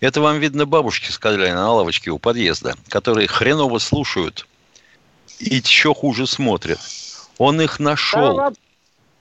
Это 0.00 0.20
вам, 0.20 0.38
видно, 0.38 0.66
бабушки 0.66 1.10
сказали 1.10 1.50
на 1.50 1.70
лавочке 1.70 2.10
у 2.10 2.18
подъезда, 2.18 2.76
которые 2.88 3.28
хреново 3.28 3.78
слушают 3.78 4.46
и 5.38 5.56
еще 5.56 5.94
хуже 5.94 6.26
смотрят. 6.26 6.80
Он 7.38 7.60
их 7.60 7.78
нашел. 7.78 8.54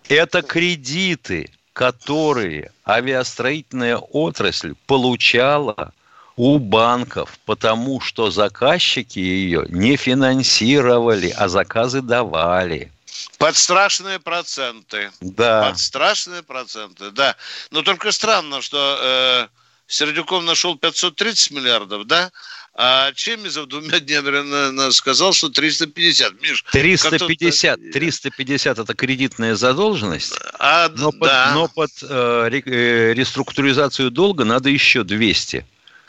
Это 0.08 0.42
кредиты, 0.42 1.52
которые 1.76 2.72
авиастроительная 2.88 3.98
отрасль 3.98 4.76
получала 4.88 5.92
у 6.38 6.58
банков, 6.58 7.38
потому 7.46 8.00
что 8.00 8.32
заказчики 8.32 9.20
ее 9.20 9.66
не 9.68 9.98
финансировали, 9.98 11.32
а 11.38 11.50
заказы 11.50 12.02
давали. 12.02 12.94
Под 13.38 13.58
страшные 13.58 14.20
проценты. 14.20 15.12
Да. 15.20 15.70
Под 15.70 15.80
страшные 15.80 16.44
проценты, 16.44 17.12
да. 17.12 17.36
Но 17.72 17.82
только 17.82 18.14
странно, 18.14 18.62
что 18.62 18.98
э, 19.02 19.48
Сердюков 19.88 20.44
нашел 20.44 20.78
530 20.78 21.52
миллиардов, 21.52 22.08
да? 22.08 22.32
А 22.74 23.14
Чемизов 23.14 23.68
двумя 23.68 24.00
днями 24.02 24.92
сказал, 24.92 25.34
что 25.34 25.50
350. 25.50 26.42
Миш, 26.42 26.64
350, 26.72 27.80
как-то- 27.80 27.92
350 28.00 28.80
это 28.80 28.94
кредитная 28.94 29.56
задолженность, 29.56 30.34
а, 30.60 30.90
но 30.90 31.12
под, 31.12 31.30
да. 31.30 31.52
но 31.54 31.68
под, 31.68 31.92
э, 32.02 32.50
э, 32.66 33.14
реструктуризацию 33.14 34.12
долга 34.12 34.44
надо 34.44 34.70
еще 34.70 35.04
200, 35.04 35.66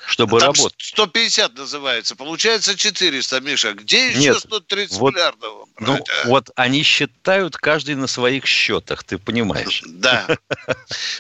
чтобы 0.07 0.39
Там 0.39 0.53
работать. 0.53 0.81
150 0.81 1.59
называется. 1.59 2.15
Получается 2.17 2.77
400, 2.77 3.41
Миша. 3.41 3.73
Где 3.75 4.09
еще 4.11 4.21
Нет, 4.21 4.39
130 4.39 4.99
вот 4.99 5.15
миллиардов? 5.15 5.69
Ну, 5.81 5.99
вот 6.27 6.51
они 6.55 6.83
считают 6.83 7.57
каждый 7.57 7.97
на 7.97 8.07
своих 8.07 8.47
счетах, 8.47 9.05
ты 9.05 9.19
понимаешь. 9.19 9.83
Да. 9.97 10.27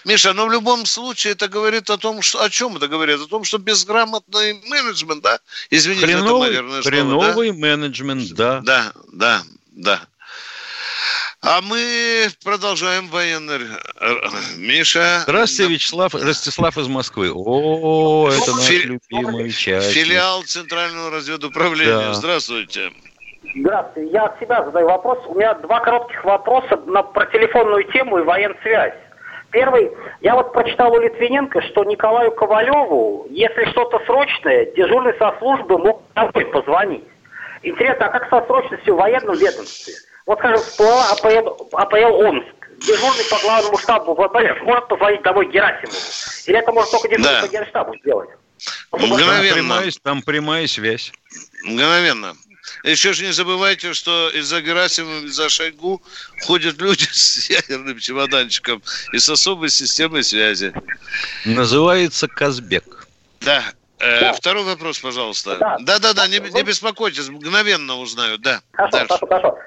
Миша, 0.05 0.33
но 0.33 0.47
в 0.47 0.53
любом 0.53 0.87
случае 0.87 1.33
это 1.33 1.49
говорит 1.49 1.89
о 1.91 1.97
том, 1.97 2.23
что, 2.23 2.43
о 2.43 2.51
чем 2.51 2.77
это 2.77 2.89
говорит? 2.89 3.19
О 3.21 3.27
том, 3.27 3.43
что 3.43 3.59
безграмотный 3.59 4.53
менеджмент, 4.53 5.23
да? 5.23 5.41
Извините, 5.71 6.07
хреновый, 6.07 6.51
это 6.51 6.63
матерное 6.63 6.83
хреновый 6.83 7.33
слово, 7.33 7.47
да? 7.47 7.59
менеджмент, 7.59 8.31
да. 8.35 8.61
Да, 8.61 8.93
да, 9.13 9.43
да. 9.73 10.07
А 11.43 11.61
мы 11.61 12.29
продолжаем 12.45 13.09
военный... 13.09 13.61
Миша... 14.57 15.21
Здравствуйте, 15.23 15.75
Вячеслав, 15.75 16.15
Ростислав 16.15 16.77
из 16.79 16.89
Москвы. 16.89 17.31
О, 17.33 18.29
это 18.31 18.55
наш 18.55 18.65
Фи... 18.65 18.79
любимый 18.79 19.51
часть. 19.51 19.93
Филиал 19.93 20.43
Центрального 20.45 21.11
разведуправления. 21.11 22.09
Да. 22.09 22.15
Здравствуйте. 22.15 22.91
Здравствуйте. 23.55 24.13
Я 24.13 24.25
от 24.25 24.41
себя 24.41 24.65
задаю 24.65 24.87
вопрос. 24.87 25.19
У 25.29 25.35
меня 25.35 25.55
два 25.55 25.81
коротких 25.81 26.25
вопроса 26.25 26.77
на, 26.87 27.03
про 27.03 27.27
телефонную 27.27 27.85
тему 27.93 28.19
и 28.19 28.23
военсвязь. 28.23 28.95
Первый. 29.51 29.91
Я 30.23 30.35
вот 30.35 30.53
прочитал 30.53 30.93
у 30.93 31.01
Литвиненко, 31.01 31.63
что 31.63 31.85
Николаю 31.85 32.33
Ковалеву, 32.33 33.27
если 33.31 33.71
что-то 33.71 34.01
срочное, 34.07 34.67
дежурный 34.75 35.15
со 35.19 35.35
службы 35.39 35.79
мог 35.79 36.03
домой 36.15 36.47
позвонить. 36.47 37.05
Интересно, 37.63 38.07
а 38.07 38.19
как 38.19 38.29
со 38.31 38.45
срочностью 38.47 38.95
в 38.95 38.99
военном 38.99 39.37
ведомстве? 39.37 39.95
Вот, 40.27 40.39
скажем, 40.39 40.59
всплыла 40.59 41.13
АПЛ, 41.13 41.67
АПЛ 41.73 42.15
Омск. 42.27 42.55
Дежурный 42.81 43.25
по 43.31 43.39
главному 43.39 43.79
штабу 43.79 44.15
ВПС 44.15 44.63
может 44.63 44.89
позвонить 44.89 45.23
домой 45.23 45.51
Герасимову? 45.51 45.97
Или 46.47 46.59
это 46.59 46.73
может 46.73 46.91
только 46.91 47.09
дежурный 47.09 47.33
да. 47.33 47.41
по 47.41 47.49
генштабу 47.49 47.97
сделать? 47.99 48.29
Мгновенно. 48.93 49.23
Там 49.23 49.55
прямая, 49.55 49.91
там 50.03 50.23
прямая 50.23 50.67
связь. 50.67 51.13
Мгновенно. 51.65 52.35
Еще 52.83 53.13
же 53.13 53.25
не 53.25 53.33
забывайте, 53.33 53.95
что 53.95 54.29
из-за 54.31 54.61
Герасимова, 54.61 55.25
из-за 55.25 55.49
Шойгу 55.49 56.03
ходят 56.43 56.81
люди 56.81 57.05
с 57.11 57.49
ядерным 57.49 57.99
чемоданчиком 57.99 58.83
и 59.13 59.19
с 59.19 59.29
особой 59.29 59.71
системой 59.71 60.25
связи. 60.25 60.75
Называется 61.45 62.29
Казбек. 62.29 63.09
Да. 63.41 63.63
Э, 63.99 64.21
да. 64.21 64.33
Второй 64.35 64.65
вопрос, 64.65 64.99
пожалуйста. 64.99 65.57
Да, 65.81 65.99
да, 65.99 66.13
да, 66.13 66.27
не, 66.27 66.39
не 66.39 66.63
беспокойтесь, 66.63 67.29
мгновенно 67.29 67.97
узнаю. 67.97 68.37
Да. 68.39 68.61
Хорошо, 68.73 68.93
Дальше. 68.93 69.09
хорошо, 69.09 69.27
хорошо. 69.27 69.59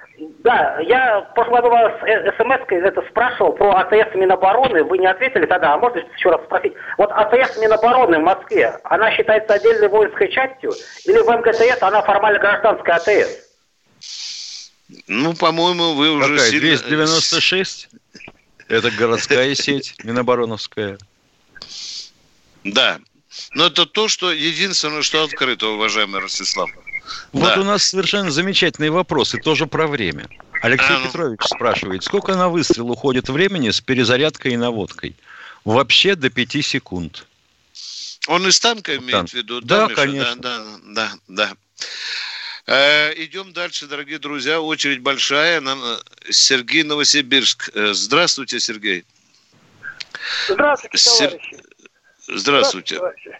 Да, 0.43 0.79
я 0.81 1.21
в 1.21 1.33
прошлом 1.33 1.55
году 1.55 1.69
вас 1.69 1.93
э, 2.03 2.31
смс 2.38 2.62
это 2.69 3.01
спрашивал 3.09 3.53
про 3.53 3.71
АТС 3.79 4.13
Минобороны. 4.13 4.83
Вы 4.83 5.00
не 5.00 5.07
ответили 5.07 5.45
тогда, 5.45 5.74
а 5.74 5.77
можно 5.77 6.00
еще 6.00 6.29
раз 6.29 6.41
спросить? 6.45 6.74
Вот 6.98 7.09
АТС 7.12 7.57
Минобороны 7.57 8.19
в 8.19 8.24
Москве, 8.24 8.77
она 8.83 9.12
считается 9.15 9.53
отдельной 9.53 9.88
воинской 9.88 10.31
частью? 10.31 10.74
Или 11.05 11.19
в 11.19 11.27
МГТС 11.27 11.81
она 11.81 12.01
формально 12.03 12.39
гражданская 12.39 12.95
АТС? 12.95 13.50
Ну, 15.07 15.33
по-моему, 15.33 15.93
вы 15.93 16.12
уже 16.12 16.33
Какая, 16.36 16.50
сильно... 16.50 16.77
296? 16.77 17.89
Это 18.67 18.91
городская 18.91 19.55
сеть 19.55 19.95
Минобороновская. 20.03 20.98
Да. 22.63 23.00
Но 23.53 23.67
это 23.67 23.86
то, 23.86 24.07
что 24.07 24.31
единственное, 24.31 25.01
что 25.01 25.24
открыто, 25.24 25.67
уважаемый 25.67 26.21
Ростислав. 26.21 26.69
Вот 27.31 27.55
да. 27.55 27.62
у 27.62 27.63
нас 27.63 27.83
совершенно 27.86 28.31
замечательный 28.31 28.89
вопрос, 28.89 29.33
и 29.33 29.39
тоже 29.39 29.67
про 29.67 29.88
время. 29.88 30.27
Алексей 30.62 30.95
а, 30.95 31.00
ну. 31.00 31.07
Петрович 31.07 31.39
спрашивает, 31.43 32.03
сколько 32.03 32.36
на 32.36 32.50
выстрел 32.50 32.89
уходит 32.91 33.29
времени 33.29 33.69
с 33.69 33.81
перезарядкой 33.81 34.53
и 34.53 34.57
наводкой? 34.57 35.15
Вообще 35.63 36.15
до 36.15 36.29
5 36.29 36.65
секунд. 36.65 37.25
Он 38.27 38.48
из 38.48 38.59
танка 38.59 38.95
имеет 38.98 39.12
Танк. 39.12 39.29
в 39.29 39.33
виду? 39.33 39.62
Да, 39.62 39.88
да 39.88 39.95
конечно. 39.95 40.36
Да, 40.36 40.59
да, 40.86 41.12
да. 41.27 41.48
да. 41.48 41.53
Э, 42.67 43.13
идем 43.15 43.53
дальше, 43.53 43.88
дорогие 43.88 44.19
друзья. 44.19 44.62
Очередь 44.62 45.01
большая. 45.01 45.62
Нам 45.62 45.81
э, 45.83 45.98
Сергей 46.29 46.83
Новосибирск. 46.83 47.71
Э, 47.74 47.93
здравствуйте, 47.93 48.59
Сергей. 48.59 49.05
Здравствуйте, 50.48 50.98
товарищи. 51.03 51.69
Здравствуйте. 52.29 52.95
Здравствуйте 52.95 53.39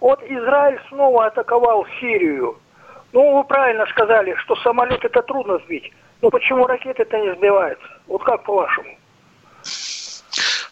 Вот 0.00 0.22
Израиль 0.22 0.80
снова 0.88 1.26
атаковал 1.26 1.86
Сирию. 2.00 2.58
Ну, 3.12 3.36
вы 3.36 3.44
правильно 3.44 3.86
сказали, 3.86 4.34
что 4.44 4.56
самолет 4.56 5.04
это 5.04 5.22
трудно 5.22 5.58
сбить. 5.64 5.92
Но 6.20 6.30
почему 6.30 6.66
ракеты-то 6.66 7.16
не 7.18 7.34
сбиваются? 7.36 7.86
Вот 8.06 8.24
как 8.24 8.44
по-вашему? 8.44 8.98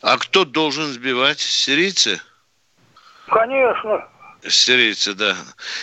А 0.03 0.19
кто 0.19 0.45
должен 0.45 0.87
сбивать? 0.87 1.39
Сирийцы? 1.39 2.21
Конечно. 3.29 4.09
Сирийцы, 4.49 5.15
да. 5.15 5.37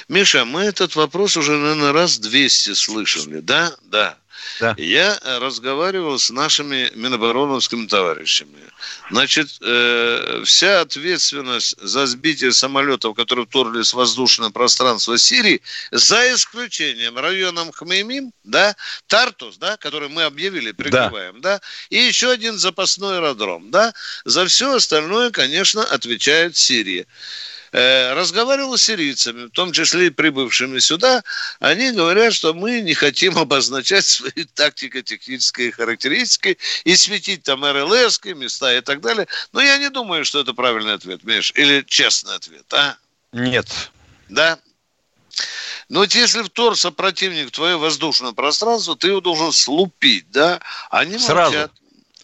Миша, 0.09 0.43
мы 0.43 0.63
этот 0.63 0.97
вопрос 0.97 1.37
уже, 1.37 1.53
наверное, 1.53 1.93
раз 1.93 2.19
200 2.19 2.73
слышали, 2.73 3.39
да? 3.39 3.69
Да. 3.83 4.17
Да. 4.59 4.75
Я 4.77 5.19
разговаривал 5.23 6.19
с 6.19 6.29
нашими 6.29 6.91
минобороновскими 6.95 7.87
товарищами. 7.87 8.59
Значит, 9.11 9.49
э, 9.61 10.43
вся 10.45 10.81
ответственность 10.81 11.75
за 11.81 12.05
сбитие 12.05 12.51
самолетов, 12.51 13.15
которые 13.15 13.45
вторглись 13.45 13.93
в 13.93 13.97
воздушное 13.97 14.49
пространство 14.49 15.17
Сирии, 15.17 15.61
за 15.91 16.33
исключением 16.33 17.17
районом 17.17 17.71
Хмеймим, 17.71 18.31
да, 18.43 18.75
Тартус, 19.07 19.57
да, 19.57 19.77
который 19.77 20.09
мы 20.09 20.23
объявили, 20.23 20.71
прикрываем, 20.71 21.41
да. 21.41 21.57
да, 21.57 21.61
и 21.89 21.97
еще 21.97 22.31
один 22.31 22.57
запасной 22.57 23.17
аэродром, 23.17 23.71
да, 23.71 23.93
за 24.25 24.45
все 24.45 24.75
остальное, 24.75 25.31
конечно, 25.31 25.83
отвечает 25.83 26.55
Сирия. 26.55 27.05
Э, 27.71 28.13
разговаривал 28.13 28.77
с 28.77 28.83
сирийцами, 28.83 29.45
в 29.45 29.51
том 29.51 29.71
числе 29.71 30.07
и 30.07 30.09
прибывшими 30.09 30.79
сюда, 30.79 31.23
они 31.59 31.91
говорят, 31.91 32.33
что 32.33 32.53
мы 32.53 32.81
не 32.81 32.95
хотим 32.95 33.37
обозначать 33.37 34.05
свои 34.05 34.45
тактико-технические 34.55 35.71
характеристики 35.71 36.57
и 36.83 36.95
светить 36.95 37.43
там 37.43 37.63
РЛС, 37.63 38.21
места 38.23 38.75
и 38.75 38.81
так 38.81 39.01
далее. 39.01 39.27
Но 39.53 39.61
я 39.61 39.77
не 39.77 39.89
думаю, 39.89 40.25
что 40.25 40.39
это 40.39 40.53
правильный 40.53 40.93
ответ, 40.93 41.23
Миш, 41.23 41.51
или 41.55 41.83
честный 41.87 42.35
ответ, 42.35 42.65
а? 42.73 42.97
Нет. 43.31 43.67
Да? 44.29 44.57
Но 45.89 45.99
вот 45.99 46.13
если 46.13 46.41
вторгся 46.43 46.91
противник 46.91 47.51
твое 47.51 47.77
воздушное 47.77 48.31
пространство, 48.31 48.95
ты 48.95 49.07
его 49.07 49.21
должен 49.21 49.51
слупить, 49.51 50.29
да? 50.31 50.59
Они 50.89 51.17
Сразу. 51.17 51.51
молчат. 51.53 51.71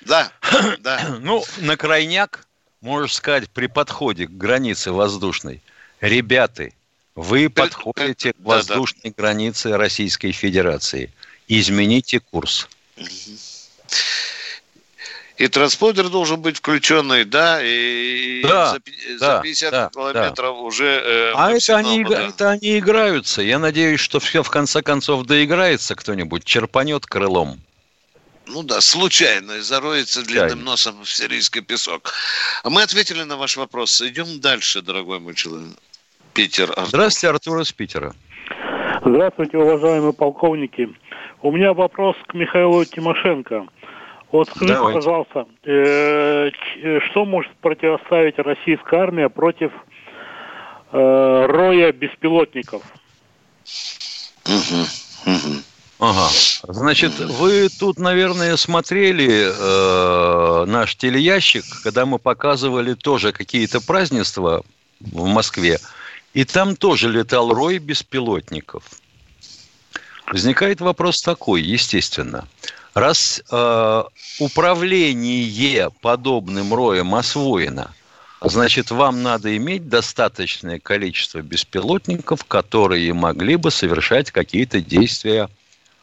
Да, 0.01 0.31
да. 0.79 1.17
Ну, 1.19 1.43
на 1.57 1.77
крайняк 1.77 2.45
можешь 2.81 3.15
сказать 3.15 3.49
при 3.49 3.67
подходе 3.67 4.27
к 4.27 4.31
границе 4.31 4.91
воздушной, 4.91 5.61
ребята, 6.01 6.69
вы 7.15 7.49
подходите 7.49 8.33
к 8.33 8.39
воздушной 8.39 9.01
да, 9.05 9.09
да. 9.09 9.23
границе 9.23 9.77
Российской 9.77 10.31
Федерации. 10.31 11.11
Измените 11.47 12.19
курс. 12.19 12.67
И 15.37 15.47
транспортер 15.49 16.07
должен 16.07 16.41
быть 16.41 16.57
включенный, 16.57 17.25
да, 17.25 17.59
и 17.61 18.41
да, 18.41 18.71
за, 18.71 18.79
да, 19.19 19.37
за 19.37 19.41
50 19.43 19.71
да, 19.71 19.89
километров 19.93 20.55
да. 20.55 20.61
уже... 20.61 20.85
Э, 20.85 21.31
а 21.35 21.51
это 21.51 21.75
они, 21.75 22.05
да. 22.05 22.27
это 22.29 22.51
они 22.51 22.79
играются. 22.79 23.41
Я 23.41 23.59
надеюсь, 23.59 23.99
что 23.99 24.21
все 24.21 24.43
в 24.43 24.49
конце 24.49 24.81
концов 24.81 25.25
доиграется 25.25 25.95
кто-нибудь, 25.95 26.45
черпанет 26.45 27.05
крылом 27.05 27.59
ну 28.47 28.63
да, 28.63 28.81
случайно 28.81 29.61
зароется 29.61 30.23
длинным 30.23 30.63
носом 30.63 31.03
в 31.03 31.09
сирийский 31.09 31.61
песок. 31.61 32.13
А 32.63 32.69
мы 32.69 32.83
ответили 32.83 33.23
на 33.23 33.37
ваш 33.37 33.57
вопрос. 33.57 34.01
Идем 34.01 34.39
дальше, 34.39 34.81
дорогой 34.81 35.19
мой 35.19 35.35
человек. 35.35 35.77
Питер. 36.33 36.69
Артур. 36.71 36.85
Здравствуйте, 36.85 37.29
Артур 37.29 37.61
из 37.61 37.71
Питера. 37.71 38.13
Здравствуйте, 39.05 39.57
уважаемые 39.57 40.13
полковники. 40.13 40.89
У 41.41 41.51
меня 41.51 41.73
вопрос 41.73 42.15
к 42.27 42.33
Михаилу 42.33 42.83
Тимошенко. 42.85 43.67
Вот 44.31 44.49
скажите, 44.49 44.73
Давайте. 44.73 44.99
пожалуйста, 44.99 45.45
э, 45.63 46.49
что 47.09 47.25
может 47.25 47.51
противоставить 47.57 48.37
российская 48.37 49.01
армия 49.01 49.29
против 49.29 49.71
э, 50.91 51.45
роя 51.47 51.91
беспилотников? 51.93 52.81
Угу, 54.45 55.31
угу. 55.31 55.61
Ага. 55.99 56.29
Значит, 56.67 57.17
вы 57.19 57.69
тут, 57.69 57.99
наверное, 57.99 58.57
смотрели 58.57 59.49
э, 59.49 60.65
наш 60.65 60.95
телеящик, 60.97 61.63
когда 61.83 62.05
мы 62.05 62.19
показывали 62.19 62.95
тоже 62.95 63.31
какие-то 63.31 63.79
празднества 63.79 64.63
в 64.99 65.25
Москве, 65.25 65.79
и 66.33 66.43
там 66.43 66.75
тоже 66.75 67.09
летал 67.09 67.53
рой 67.53 67.77
беспилотников. 67.77 68.83
Возникает 70.27 70.81
вопрос 70.81 71.21
такой, 71.21 71.61
естественно. 71.61 72.45
Раз 72.93 73.41
э, 73.49 74.03
управление 74.39 75.91
подобным 76.01 76.73
роем 76.73 77.15
освоено, 77.15 77.93
значит, 78.41 78.91
вам 78.91 79.23
надо 79.23 79.55
иметь 79.55 79.87
достаточное 79.87 80.79
количество 80.79 81.41
беспилотников, 81.41 82.43
которые 82.43 83.13
могли 83.13 83.55
бы 83.55 83.71
совершать 83.71 84.31
какие-то 84.31 84.81
действия 84.81 85.49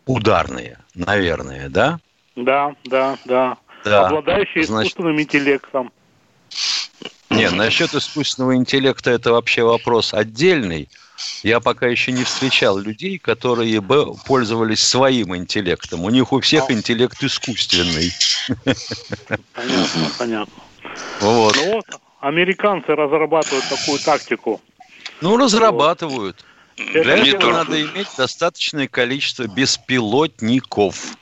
ударные, 0.07 0.79
наверное, 0.95 1.69
да? 1.69 1.99
Да, 2.37 2.75
да, 2.85 3.19
да. 3.25 3.57
да. 3.85 4.07
Обладающие 4.07 4.65
Значит... 4.65 4.93
искусственным 4.93 5.21
интеллектом. 5.21 5.93
Не, 7.31 7.49
насчет 7.51 7.95
искусственного 7.95 8.57
интеллекта 8.57 9.11
это 9.11 9.33
вообще 9.33 9.63
вопрос 9.63 10.13
отдельный. 10.13 10.89
Я 11.43 11.61
пока 11.61 11.87
еще 11.87 12.13
не 12.13 12.25
встречал 12.25 12.79
людей, 12.79 13.19
которые 13.19 13.81
бы 13.81 14.15
пользовались 14.27 14.85
своим 14.85 15.35
интеллектом. 15.37 16.05
У 16.05 16.11
них 16.11 16.33
у 16.33 16.41
всех 16.41 16.69
а. 16.69 16.73
интеллект 16.73 17.23
искусственный. 17.23 18.13
Понятно, 19.55 20.11
понятно. 20.19 20.63
Вот. 21.21 21.57
Ну 21.57 21.73
вот, 21.75 21.85
американцы 22.21 22.95
разрабатывают 22.95 23.65
такую 23.69 23.99
тактику. 23.99 24.61
Ну, 25.21 25.37
разрабатывают. 25.37 26.45
Для 26.77 27.17
этого 27.17 27.53
надо 27.53 27.83
иметь 27.83 28.09
достаточное 28.17 28.89
количество 28.89 29.47
беспилотников. 29.47 31.17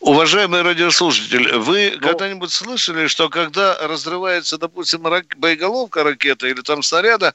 Уважаемый 0.00 0.62
радиослушатель, 0.62 1.58
вы 1.58 1.92
ну, 1.94 2.00
когда-нибудь 2.00 2.50
слышали, 2.50 3.06
что 3.06 3.28
когда 3.28 3.76
разрывается, 3.86 4.56
допустим, 4.56 5.06
рак... 5.06 5.26
боеголовка 5.36 6.02
ракеты 6.02 6.48
или 6.48 6.62
там 6.62 6.82
снаряда, 6.82 7.34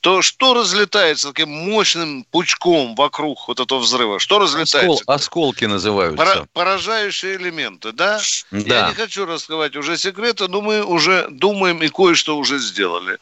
то 0.00 0.22
что 0.22 0.54
разлетается 0.54 1.32
таким 1.32 1.50
мощным 1.50 2.24
пучком 2.30 2.94
вокруг 2.94 3.48
вот 3.48 3.58
этого 3.58 3.80
взрыва? 3.80 4.20
Что 4.20 4.38
разлетается? 4.38 5.02
Оскол... 5.02 5.14
Осколки 5.14 5.64
называются. 5.64 6.16
Пора... 6.16 6.46
Поражающие 6.52 7.34
элементы, 7.34 7.90
да? 7.90 8.20
да? 8.52 8.58
Я 8.58 8.88
не 8.90 8.94
хочу 8.94 9.26
раскрывать 9.26 9.74
уже 9.74 9.96
секреты, 9.96 10.46
но 10.46 10.60
мы 10.60 10.84
уже 10.84 11.26
думаем 11.30 11.82
и 11.82 11.88
кое-что 11.88 12.38
уже 12.38 12.58
сделали. 12.58 13.18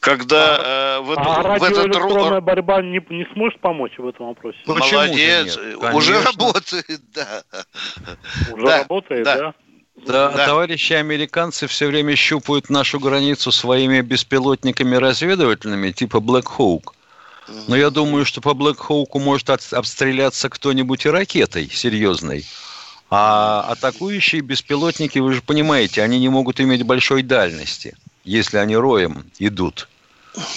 Когда 0.00 0.56
а, 0.58 0.96
э, 0.96 1.00
в, 1.00 1.12
а 1.14 1.58
в 1.58 1.62
этот... 1.62 2.42
борьба 2.42 2.80
не, 2.80 3.04
не 3.10 3.26
сможет 3.34 3.60
помочь 3.60 3.98
в 3.98 4.08
этом 4.08 4.28
вопросе? 4.28 4.58
Молодец, 4.64 5.58
уже 5.92 6.22
работает, 6.22 7.02
да. 7.12 7.42
Уже 8.52 8.66
да, 8.66 8.78
работает, 8.78 9.24
да? 9.24 9.36
да? 9.36 9.54
Да, 10.06 10.30
да, 10.30 10.46
товарищи 10.46 10.94
американцы 10.94 11.66
все 11.66 11.86
время 11.86 12.16
щупают 12.16 12.70
нашу 12.70 12.98
границу 12.98 13.52
своими 13.52 14.00
беспилотниками 14.00 14.96
разведывательными 14.96 15.90
типа 15.90 16.18
Black 16.18 16.46
Hawk. 16.58 16.92
Но 17.66 17.76
я 17.76 17.90
думаю, 17.90 18.24
что 18.24 18.40
по 18.40 18.50
Black 18.50 18.78
Hawk 18.88 19.18
может 19.18 19.50
обстреляться 19.50 20.48
кто-нибудь 20.48 21.04
и 21.04 21.10
ракетой 21.10 21.68
серьезной. 21.68 22.46
А 23.10 23.66
атакующие 23.68 24.40
беспилотники, 24.40 25.18
вы 25.18 25.32
же 25.34 25.42
понимаете, 25.42 26.02
они 26.02 26.20
не 26.20 26.28
могут 26.28 26.60
иметь 26.60 26.84
большой 26.84 27.22
дальности, 27.22 27.96
если 28.24 28.58
они 28.58 28.76
роем 28.76 29.24
идут. 29.40 29.88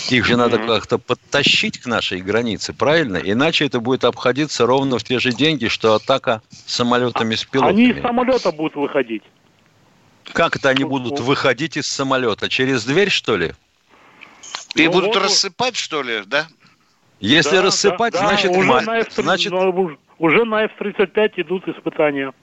Их 0.09 0.25
же 0.25 0.37
надо 0.37 0.59
как-то 0.59 0.97
подтащить 0.99 1.79
к 1.79 1.87
нашей 1.87 2.21
границе, 2.21 2.73
правильно? 2.73 3.17
Иначе 3.17 3.65
это 3.65 3.79
будет 3.79 4.03
обходиться 4.03 4.65
ровно 4.65 4.99
в 4.99 5.03
те 5.03 5.19
же 5.19 5.31
деньги, 5.31 5.67
что 5.67 5.95
атака 5.95 6.41
самолетами 6.65 7.35
с 7.35 7.43
пилотами. 7.43 7.89
Они 7.89 7.99
из 7.99 8.01
самолета 8.01 8.51
будут 8.51 8.75
выходить. 8.75 9.23
Как 10.31 10.55
это 10.55 10.69
они 10.69 10.83
будут 10.83 11.19
выходить 11.19 11.77
из 11.77 11.87
самолета? 11.87 12.49
Через 12.49 12.85
дверь, 12.85 13.09
что 13.09 13.35
ли? 13.35 13.53
И 14.75 14.85
ну, 14.85 14.91
будут 14.91 15.15
вот, 15.15 15.23
рассыпать, 15.23 15.75
что 15.75 16.01
ли, 16.01 16.21
да? 16.25 16.47
Если 17.19 17.57
да, 17.57 17.63
рассыпать, 17.63 18.13
да, 18.13 18.19
значит, 18.27 18.51
да, 18.51 18.57
уже, 18.57 18.81
на 18.81 18.99
F- 18.99 19.13
значит... 19.13 19.53
уже 19.53 20.45
на 20.45 20.63
F-35 20.65 21.31
идут 21.37 21.67
испытания. 21.67 22.33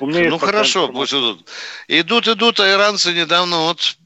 У 0.00 0.06
меня 0.06 0.30
ну 0.30 0.38
хорошо, 0.38 0.88
пусть 0.88 1.12
идут. 1.12 1.46
Идут, 1.88 2.28
идут, 2.28 2.60
а 2.60 2.70
иранцы 2.70 3.12
недавно 3.12 3.58
вот 3.58 3.97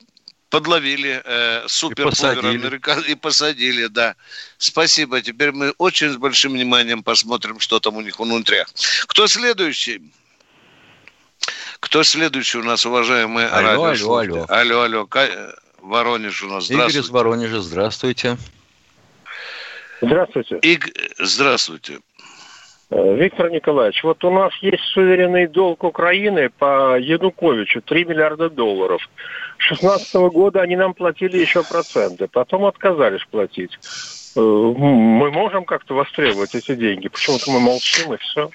подловили 0.53 1.23
э, 1.25 1.67
суперпувер 1.67 2.45
американ 2.45 3.01
и 3.09 3.15
посадили, 3.15 3.87
да. 3.87 4.15
Спасибо. 4.59 5.23
Теперь 5.23 5.51
мы 5.51 5.71
очень 5.79 6.11
с 6.11 6.17
большим 6.17 6.53
вниманием 6.53 7.03
посмотрим, 7.03 7.59
что 7.59 7.81
там 7.81 7.97
у 7.97 8.03
них 8.03 8.21
внутри. 8.21 8.59
Кто 9.07 9.27
следующий? 9.27 10.03
Кто 11.81 12.03
следующий 12.03 12.59
у 12.59 12.63
нас, 12.63 12.85
уважаемые 12.85 13.49
алло, 13.49 13.85
алло, 13.85 14.17
алло. 14.19 14.47
Алло, 14.49 14.83
алло. 14.83 15.09
Э, 15.15 15.55
Воронеж 15.81 16.43
у 16.43 16.49
нас. 16.49 16.71
Игорь 16.71 16.99
из 16.99 17.09
Воронежа, 17.09 17.63
здравствуйте. 17.63 18.37
Здравствуйте. 20.03 20.59
Иг... 20.59 20.87
Здравствуйте. 21.19 22.01
Э, 22.95 23.15
Виктор 23.17 23.51
Николаевич, 23.51 24.05
вот 24.05 24.23
у 24.23 24.31
нас 24.31 24.53
есть 24.61 24.83
суверенный 24.93 25.47
долг 25.47 25.83
Украины 25.83 26.51
по 26.51 26.99
Януковичу 26.99 27.81
3 27.81 28.05
миллиарда 28.05 28.51
долларов. 28.51 29.09
С 29.59 29.79
2016 29.79 30.15
года 30.31 30.61
они 30.61 30.77
нам 30.77 30.93
платили 30.93 31.39
еще 31.39 31.63
проценты, 31.63 32.29
потом 32.29 32.67
отказались 32.67 33.25
платить. 33.31 33.79
Э, 34.37 34.41
мы 34.41 35.31
можем 35.31 35.65
как-то 35.65 35.95
востребовать 35.95 36.55
эти 36.55 36.75
деньги? 36.75 37.09
Почему-то 37.09 37.51
мы 37.51 37.61
молчим 37.61 38.13
и 38.13 38.19
все. 38.19 38.51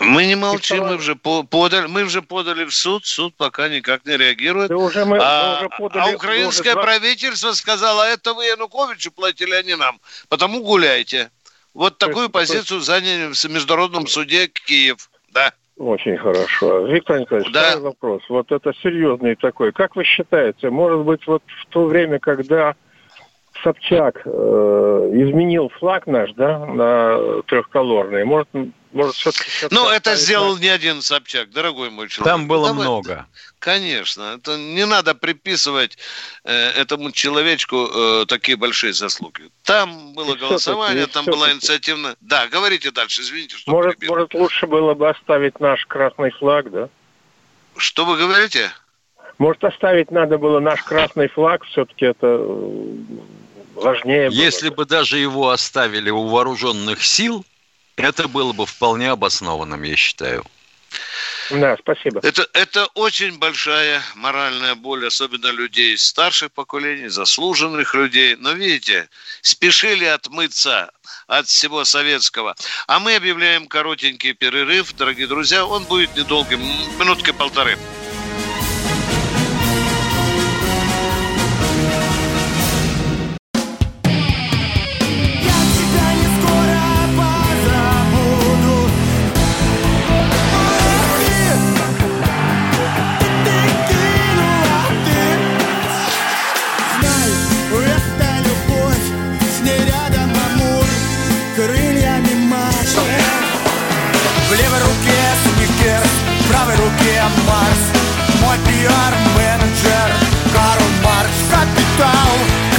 Мы 0.00 0.26
не 0.26 0.34
молчим, 0.34 0.84
мы 0.84 0.96
уже 0.96 1.14
подали, 1.14 1.86
мы 1.86 2.02
уже 2.02 2.22
подали 2.22 2.64
в 2.64 2.74
суд, 2.74 3.06
суд 3.06 3.32
пока 3.34 3.68
никак 3.68 4.04
не 4.04 4.16
реагирует. 4.16 4.68
Да 4.68 4.76
уже 4.76 5.04
мы, 5.04 5.18
а, 5.22 5.52
мы 5.52 5.56
уже 5.56 5.68
подали, 5.78 6.12
а 6.12 6.14
украинское 6.16 6.74
уже... 6.74 6.82
правительство 6.82 7.52
сказало, 7.52 8.02
это 8.02 8.34
вы 8.34 8.44
Януковичу 8.44 9.12
платили, 9.12 9.54
а 9.54 9.62
не 9.62 9.76
нам. 9.76 9.98
Потому 10.28 10.62
гуляйте. 10.62 11.30
Вот 11.76 11.98
то 11.98 12.06
такую 12.06 12.24
есть, 12.24 12.32
позицию 12.32 12.78
есть... 12.78 12.86
заняли 12.86 13.32
в 13.32 13.44
Международном 13.52 14.06
суде 14.06 14.48
Киев. 14.48 15.10
Да. 15.32 15.52
Очень 15.76 16.16
хорошо. 16.16 16.86
Виктор 16.86 17.20
Николаевич, 17.20 17.52
да. 17.52 17.78
вопрос. 17.78 18.22
Вот 18.30 18.50
это 18.50 18.72
серьезный 18.82 19.36
такой. 19.36 19.72
Как 19.72 19.94
вы 19.94 20.04
считаете, 20.04 20.70
может 20.70 21.00
быть, 21.00 21.26
вот 21.26 21.42
в 21.62 21.66
то 21.66 21.84
время, 21.84 22.18
когда 22.18 22.74
Собчак 23.62 24.22
э, 24.24 24.30
изменил 24.30 25.68
флаг 25.78 26.06
наш, 26.06 26.32
да, 26.32 26.64
на 26.64 27.42
трехколорный, 27.42 28.24
может, 28.24 28.48
может, 28.96 29.14
все-таки... 29.14 29.50
Ну, 29.70 29.88
это 29.88 30.16
сделал 30.16 30.56
на... 30.56 30.60
не 30.60 30.68
один 30.68 31.02
Собчак, 31.02 31.50
дорогой 31.50 31.90
мой 31.90 32.08
человек. 32.08 32.32
Там 32.32 32.48
было 32.48 32.68
Давай, 32.68 32.82
много. 32.82 33.26
Конечно. 33.58 34.36
Это 34.38 34.56
не 34.56 34.86
надо 34.86 35.14
приписывать 35.14 35.98
э, 36.44 36.52
этому 36.52 37.12
человечку 37.12 37.86
э, 37.86 38.24
такие 38.26 38.56
большие 38.56 38.94
заслуги. 38.94 39.50
Там 39.64 40.14
было 40.14 40.34
и 40.34 40.38
голосование, 40.38 41.06
там 41.06 41.26
была 41.26 41.52
инициативная... 41.52 42.16
Да, 42.20 42.48
говорите 42.48 42.90
дальше, 42.90 43.20
извините, 43.20 43.56
что 43.56 43.70
может, 43.70 44.02
может, 44.02 44.32
лучше 44.32 44.66
было 44.66 44.94
бы 44.94 45.10
оставить 45.10 45.60
наш 45.60 45.84
красный 45.86 46.30
флаг, 46.30 46.70
да? 46.70 46.88
Что 47.76 48.06
вы 48.06 48.16
говорите? 48.16 48.72
Может, 49.36 49.64
оставить 49.64 50.10
надо 50.10 50.38
было 50.38 50.58
наш 50.60 50.82
красный 50.82 51.28
флаг, 51.28 51.64
все-таки 51.64 52.06
это 52.06 52.26
э, 52.26 52.96
важнее. 53.74 54.30
Если 54.32 54.70
было. 54.70 54.76
бы 54.76 54.84
даже 54.86 55.18
его 55.18 55.50
оставили 55.50 56.08
у 56.08 56.28
вооруженных 56.28 57.04
сил, 57.04 57.44
это 57.96 58.28
было 58.28 58.52
бы 58.52 58.66
вполне 58.66 59.10
обоснованным, 59.10 59.82
я 59.82 59.96
считаю. 59.96 60.44
Да, 61.50 61.76
спасибо. 61.78 62.20
Это, 62.22 62.46
это 62.54 62.86
очень 62.94 63.38
большая 63.38 64.02
моральная 64.14 64.74
боль, 64.74 65.06
особенно 65.06 65.46
людей 65.48 65.96
старших 65.96 66.52
поколений, 66.52 67.08
заслуженных 67.08 67.94
людей. 67.94 68.36
Но 68.36 68.52
видите, 68.52 69.08
спешили 69.42 70.04
отмыться 70.04 70.90
от 71.26 71.46
всего 71.46 71.84
советского. 71.84 72.56
А 72.88 72.98
мы 72.98 73.14
объявляем 73.14 73.68
коротенький 73.68 74.32
перерыв, 74.32 74.94
дорогие 74.96 75.28
друзья. 75.28 75.64
Он 75.64 75.84
будет 75.84 76.16
недолгим, 76.16 76.60
минутки 76.98 77.30
полторы. 77.32 77.78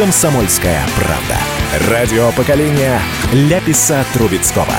«Комсомольская 0.07 0.85
правда». 0.95 1.91
Радио 1.91 2.31
поколения 2.31 3.01
Ляписа 3.33 4.05
Трубецкого. 4.13 4.73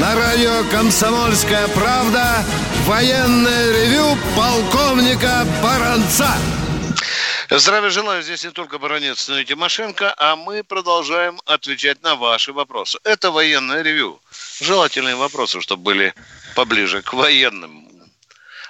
На 0.00 0.14
радио 0.14 0.62
«Комсомольская 0.70 1.66
правда» 1.74 2.44
военное 2.86 3.72
ревю 3.72 4.16
полковника 4.36 5.44
Баранца. 5.60 6.28
Здравия 7.50 7.88
желаю. 7.88 8.22
Здесь 8.22 8.44
не 8.44 8.50
только 8.50 8.78
Баранец, 8.78 9.26
но 9.28 9.38
и 9.38 9.44
Тимошенко, 9.44 10.14
а 10.18 10.36
мы 10.36 10.62
продолжаем 10.62 11.40
отвечать 11.46 12.02
на 12.02 12.14
ваши 12.14 12.52
вопросы. 12.52 12.98
Это 13.04 13.30
военное 13.30 13.80
ревю. 13.80 14.20
Желательные 14.60 15.16
вопросы, 15.16 15.62
чтобы 15.62 15.82
были 15.82 16.14
поближе 16.54 17.00
к 17.00 17.14
военным. 17.14 17.88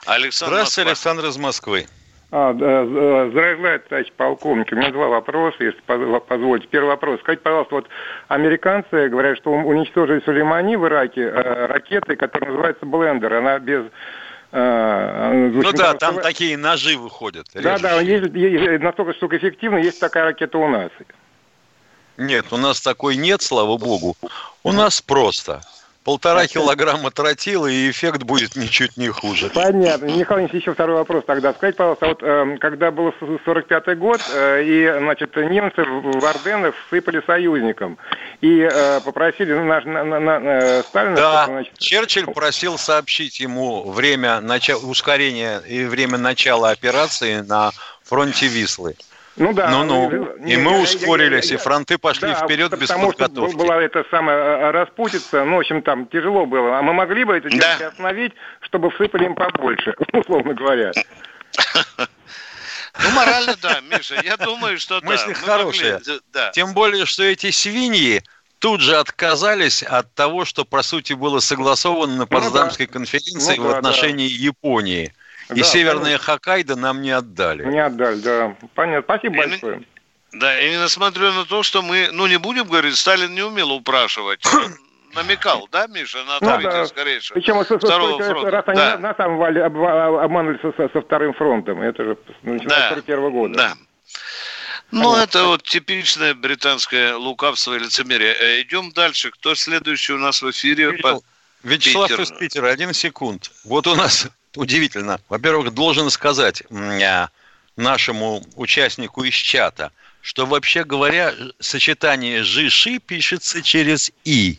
Александр 0.06 0.54
Здравствуйте, 0.54 0.90
Москва. 0.90 1.10
Александр 1.10 1.26
из 1.26 1.36
Москвы. 1.38 1.86
А, 2.30 2.52
да, 2.52 2.84
здравия 2.84 3.78
товарищ 3.80 4.12
полковник. 4.16 4.70
У 4.70 4.76
меня 4.76 4.90
два 4.90 5.08
вопроса, 5.08 5.56
если 5.58 5.80
позволите. 5.80 6.68
Первый 6.68 6.88
вопрос. 6.88 7.18
Скажите, 7.20 7.42
пожалуйста, 7.42 7.74
вот 7.74 7.88
американцы 8.28 9.08
говорят, 9.08 9.38
что 9.38 9.50
уничтожили 9.50 10.20
Сулеймани 10.20 10.76
в 10.76 10.86
Ираке 10.86 11.22
э, 11.22 11.66
ракетой, 11.66 12.16
которая 12.16 12.50
называется 12.50 12.86
«Блендер». 12.86 13.32
Она 13.32 13.58
без 13.58 13.86
э, 14.52 15.50
ну 15.52 15.72
да, 15.72 15.94
там 15.94 16.20
такие 16.20 16.56
ножи 16.56 16.96
выходят. 16.96 17.46
Да, 17.54 17.78
да, 17.78 18.00
есть, 18.00 18.34
есть, 18.34 18.82
настолько 18.82 19.14
штука 19.14 19.36
эффективна, 19.36 19.76
есть 19.78 20.00
такая 20.00 20.24
ракета 20.24 20.58
у 20.58 20.68
нас. 20.68 20.90
Нет, 22.16 22.46
у 22.52 22.56
нас 22.56 22.80
такой 22.80 23.16
нет, 23.16 23.42
слава 23.42 23.76
богу. 23.78 24.16
У 24.64 24.72
нас 24.72 25.00
просто 25.00 25.60
полтора 26.08 26.46
килограмма 26.46 27.10
тротила, 27.10 27.66
и 27.66 27.90
эффект 27.90 28.22
будет 28.22 28.56
ничуть 28.56 28.96
не 28.96 29.08
хуже. 29.08 29.50
Понятно. 29.50 30.06
Михаил 30.06 30.40
Ильич, 30.40 30.54
еще 30.54 30.72
второй 30.72 30.96
вопрос 30.96 31.24
тогда. 31.26 31.52
Скажите, 31.52 31.76
пожалуйста, 31.76 32.06
вот 32.06 32.22
э, 32.22 32.56
когда 32.58 32.90
был 32.90 33.12
45-й 33.20 33.94
год, 33.96 34.18
э, 34.32 34.62
и, 34.64 34.90
значит, 35.00 35.36
немцы 35.36 35.84
в 35.84 36.24
Орденах 36.24 36.74
сыпали 36.88 37.22
союзникам, 37.26 37.98
и 38.40 38.60
э, 38.60 39.00
попросили 39.04 39.52
наш, 39.52 39.84
на, 39.84 40.02
на, 40.02 40.18
на, 40.18 40.40
э, 40.40 40.82
Сталина... 40.84 41.14
Да, 41.14 41.42
чтобы, 41.42 41.58
значит... 41.58 41.78
Черчилль 41.78 42.26
просил 42.32 42.78
сообщить 42.78 43.38
ему 43.40 43.90
время 43.90 44.40
начала, 44.40 44.80
ускорения 44.86 45.58
и 45.58 45.84
время 45.84 46.16
начала 46.16 46.70
операции 46.70 47.40
на 47.40 47.70
фронте 48.02 48.46
Вислы. 48.46 48.96
Ну 49.38 49.52
да. 49.52 49.70
Ну-ну. 49.70 50.36
И 50.44 50.56
мы 50.56 50.82
ускорились, 50.82 51.50
и 51.50 51.56
фронты 51.56 51.98
пошли 51.98 52.28
да, 52.28 52.44
вперед 52.44 52.76
без 52.78 52.88
подготовки. 52.88 53.50
Что 53.50 53.58
была 53.58 53.80
эта 53.80 54.04
самая 54.10 54.36
э, 54.36 54.70
распутица, 54.70 55.44
ну, 55.44 55.56
в 55.56 55.60
общем, 55.60 55.82
там 55.82 56.06
тяжело 56.06 56.46
было. 56.46 56.78
А 56.78 56.82
мы 56.82 56.92
могли 56.92 57.24
бы 57.24 57.36
это 57.36 57.48
да. 57.56 57.88
остановить, 57.88 58.32
чтобы 58.60 58.90
всыпали 58.90 59.26
им 59.26 59.34
побольше, 59.34 59.94
условно 60.12 60.54
говоря. 60.54 60.92
Ну, 63.00 63.10
морально, 63.14 63.54
да, 63.62 63.80
Миша, 63.80 64.20
я 64.24 64.36
думаю, 64.36 64.78
что 64.78 65.00
да. 65.00 65.06
Мысли 65.06 65.32
хорошие. 65.32 66.00
Да. 66.32 66.50
Тем 66.50 66.74
более, 66.74 67.06
что 67.06 67.22
эти 67.22 67.50
свиньи 67.50 68.22
тут 68.58 68.80
же 68.80 68.96
отказались 68.96 69.82
от 69.82 70.12
того, 70.14 70.44
что, 70.44 70.64
по 70.64 70.82
сути, 70.82 71.12
было 71.12 71.38
согласовано 71.38 72.16
на 72.16 72.26
Потсдамской 72.26 72.86
ну, 72.86 72.92
да. 72.92 72.98
конференции 72.98 73.56
ну, 73.56 73.68
в 73.68 73.70
отношении 73.70 74.28
да. 74.28 74.34
Японии. 74.34 75.12
И 75.50 75.60
да, 75.60 75.64
Северные 75.64 76.18
Хоккайдо 76.18 76.76
нам 76.76 77.00
не 77.00 77.10
отдали. 77.10 77.64
Не 77.64 77.82
отдали, 77.82 78.20
да. 78.20 78.56
Понятно. 78.74 79.02
Спасибо 79.02 79.34
и 79.34 79.38
большое. 79.48 79.82
Да, 80.32 80.60
и 80.60 80.70
несмотря 80.76 81.32
на 81.32 81.44
то, 81.44 81.62
что 81.62 81.80
мы, 81.80 82.10
ну, 82.12 82.26
не 82.26 82.38
будем 82.38 82.64
говорить, 82.64 82.96
Сталин 82.96 83.34
не 83.34 83.42
умел 83.42 83.72
упрашивать. 83.72 84.42
намекал, 85.14 85.68
да, 85.70 85.86
Миша, 85.86 86.18
на 86.24 86.38
ну, 86.40 86.62
да. 86.62 86.86
скорейшего 86.86 87.38
Причем 87.38 87.64
второго 87.64 88.22
фронта. 88.22 88.50
Раз 88.50 88.64
они 88.66 88.76
да. 88.76 88.98
на 88.98 89.14
самом 89.14 89.44
деле 89.46 89.64
обманулись 89.64 90.60
со, 90.60 90.88
со 90.88 91.00
вторым 91.00 91.34
фронтом, 91.34 91.80
это 91.82 92.04
же 92.04 92.18
начиная 92.42 92.94
да. 92.94 93.00
с 93.00 93.02
первого 93.02 93.30
года. 93.30 93.54
Да. 93.54 93.72
Ну, 94.90 95.16
это 95.16 95.44
вот 95.44 95.62
типичное 95.64 96.34
британское 96.34 97.14
лукавство 97.14 97.74
и 97.74 97.78
лицемерие. 97.78 98.34
Э, 98.34 98.62
идем 98.62 98.90
дальше. 98.92 99.30
Кто 99.30 99.54
следующий 99.54 100.14
у 100.14 100.18
нас 100.18 100.40
в 100.40 100.50
эфире? 100.50 100.98
Вячеслав 101.62 102.08
Питер. 102.08 102.22
из 102.22 102.30
Питера, 102.30 102.68
один 102.68 102.94
секунд. 102.94 103.50
Вот 103.64 103.86
у 103.86 103.94
нас 103.94 104.28
удивительно. 104.56 105.20
Во-первых, 105.28 105.74
должен 105.74 106.10
сказать 106.10 106.62
а, 106.70 107.28
нашему 107.76 108.44
участнику 108.56 109.24
из 109.24 109.34
чата, 109.34 109.92
что 110.20 110.46
вообще 110.46 110.84
говоря, 110.84 111.34
сочетание 111.60 112.42
«жиши» 112.42 112.98
пишется 112.98 113.62
через 113.62 114.12
«и». 114.24 114.58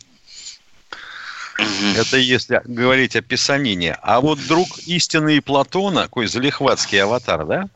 Это 1.96 2.16
если 2.16 2.62
говорить 2.64 3.16
о 3.16 3.22
писанине. 3.22 3.98
А 4.02 4.20
вот 4.20 4.38
друг 4.46 4.78
истинный 4.86 5.42
Платона, 5.42 6.04
такой 6.04 6.26
залихватский 6.26 7.02
аватар, 7.02 7.44
да? 7.44 7.68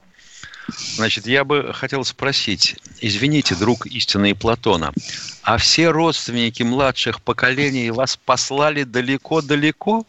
Значит, 0.97 1.27
я 1.27 1.45
бы 1.45 1.73
хотел 1.75 2.05
спросить, 2.05 2.77
извините, 3.01 3.55
друг 3.55 3.87
истинный 3.87 4.35
Платона, 4.35 4.95
а 5.43 5.59
все 5.59 5.91
родственники 5.91 6.63
младших 6.63 7.21
поколений 7.21 7.91
вас 7.91 8.17
послали 8.17 8.85
далеко-далеко? 8.85 10.07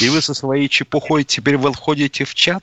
И 0.00 0.08
вы 0.08 0.20
со 0.20 0.34
своей 0.34 0.68
чепухой 0.68 1.24
теперь 1.24 1.56
выходите 1.56 2.24
в 2.24 2.34
чат? 2.34 2.62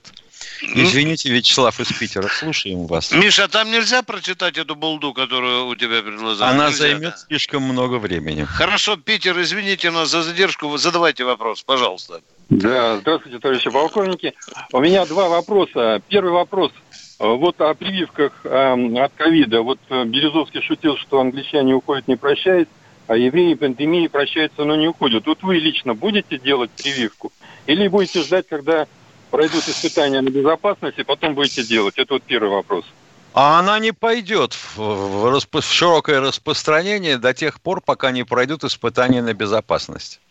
Ну, 0.64 0.84
Извините, 0.84 1.30
Вячеслав 1.30 1.80
из 1.80 1.92
Питера, 1.92 2.28
слушаем 2.28 2.86
вас. 2.86 3.12
Миша, 3.12 3.48
там 3.48 3.72
нельзя 3.72 4.04
прочитать 4.04 4.58
эту 4.58 4.76
булду, 4.76 5.14
которую 5.14 5.68
у 5.68 5.76
тебя 5.76 6.02
перед 6.02 6.20
глазами? 6.20 6.52
Она 6.52 6.68
нельзя, 6.68 6.78
займет 6.78 7.12
да? 7.12 7.18
слишком 7.28 7.64
много 7.64 7.96
времени. 7.96 8.44
Хорошо, 8.44 8.96
Питер, 8.98 9.40
извините 9.42 9.92
нас 9.92 10.10
за 10.10 10.22
задержку. 10.22 10.76
Задавайте 10.78 11.24
вопрос, 11.24 11.64
пожалуйста. 11.64 12.22
Да, 12.50 12.98
здравствуйте, 12.98 13.40
товарищи 13.40 13.70
полковники. 13.70 14.34
У 14.72 14.80
меня 14.80 15.06
два 15.06 15.30
вопроса. 15.30 16.02
Первый 16.10 16.34
вопрос. 16.34 16.72
Вот 17.18 17.62
о 17.62 17.74
прививках 17.76 18.34
э, 18.44 19.00
от 19.00 19.14
ковида. 19.14 19.62
Вот 19.62 19.80
э, 19.90 20.06
Березовский 20.06 20.62
шутил, 20.62 20.98
что 20.98 21.22
англичане 21.22 21.76
уходят 21.76 22.08
не 22.08 22.16
прощаясь 22.16 22.68
а 23.12 23.18
евреи 23.18 23.56
пандемии 23.56 24.08
прощаются, 24.08 24.64
но 24.64 24.78
не 24.78 24.88
уходят. 24.88 25.26
Вот 25.26 25.44
вы 25.44 25.58
лично 25.58 25.94
будете 25.94 26.40
делать 26.40 26.72
прививку? 26.72 27.34
Или 27.68 27.90
будете 27.90 28.22
ждать, 28.22 28.48
когда 28.48 28.88
пройдут 29.30 29.68
испытания 29.68 30.22
на 30.22 30.30
безопасность, 30.30 30.98
и 30.98 31.04
потом 31.04 31.36
будете 31.36 31.62
делать? 31.62 31.96
Это 31.98 32.14
вот 32.14 32.24
первый 32.24 32.50
вопрос. 32.50 32.86
А 33.34 33.60
она 33.60 33.80
не 33.80 33.92
пойдет 33.92 34.54
в, 34.54 34.78
в, 34.78 35.46
в 35.52 35.62
широкое 35.62 36.22
распространение 36.22 37.18
до 37.18 37.34
тех 37.34 37.60
пор, 37.60 37.82
пока 37.82 38.12
не 38.12 38.24
пройдут 38.24 38.64
испытания 38.64 39.22
на 39.22 39.34
безопасность. 39.34 40.22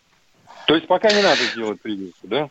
То 0.66 0.74
есть 0.74 0.86
пока 0.86 1.12
не 1.12 1.20
надо 1.20 1.42
делать 1.54 1.82
прививку, 1.82 2.28
да? 2.28 2.48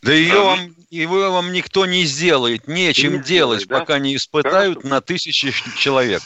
Да 0.00 0.14
ее 0.14 0.40
вам, 0.40 0.74
его 0.88 1.30
вам 1.30 1.52
никто 1.52 1.84
не 1.84 2.04
сделает, 2.04 2.68
нечем 2.68 3.18
не 3.18 3.22
делать, 3.22 3.64
сделает, 3.64 3.68
пока 3.68 3.98
не 3.98 4.16
испытают 4.16 4.78
Хорошо. 4.78 4.94
на 4.94 5.00
тысячи 5.02 5.52
человек. 5.76 6.22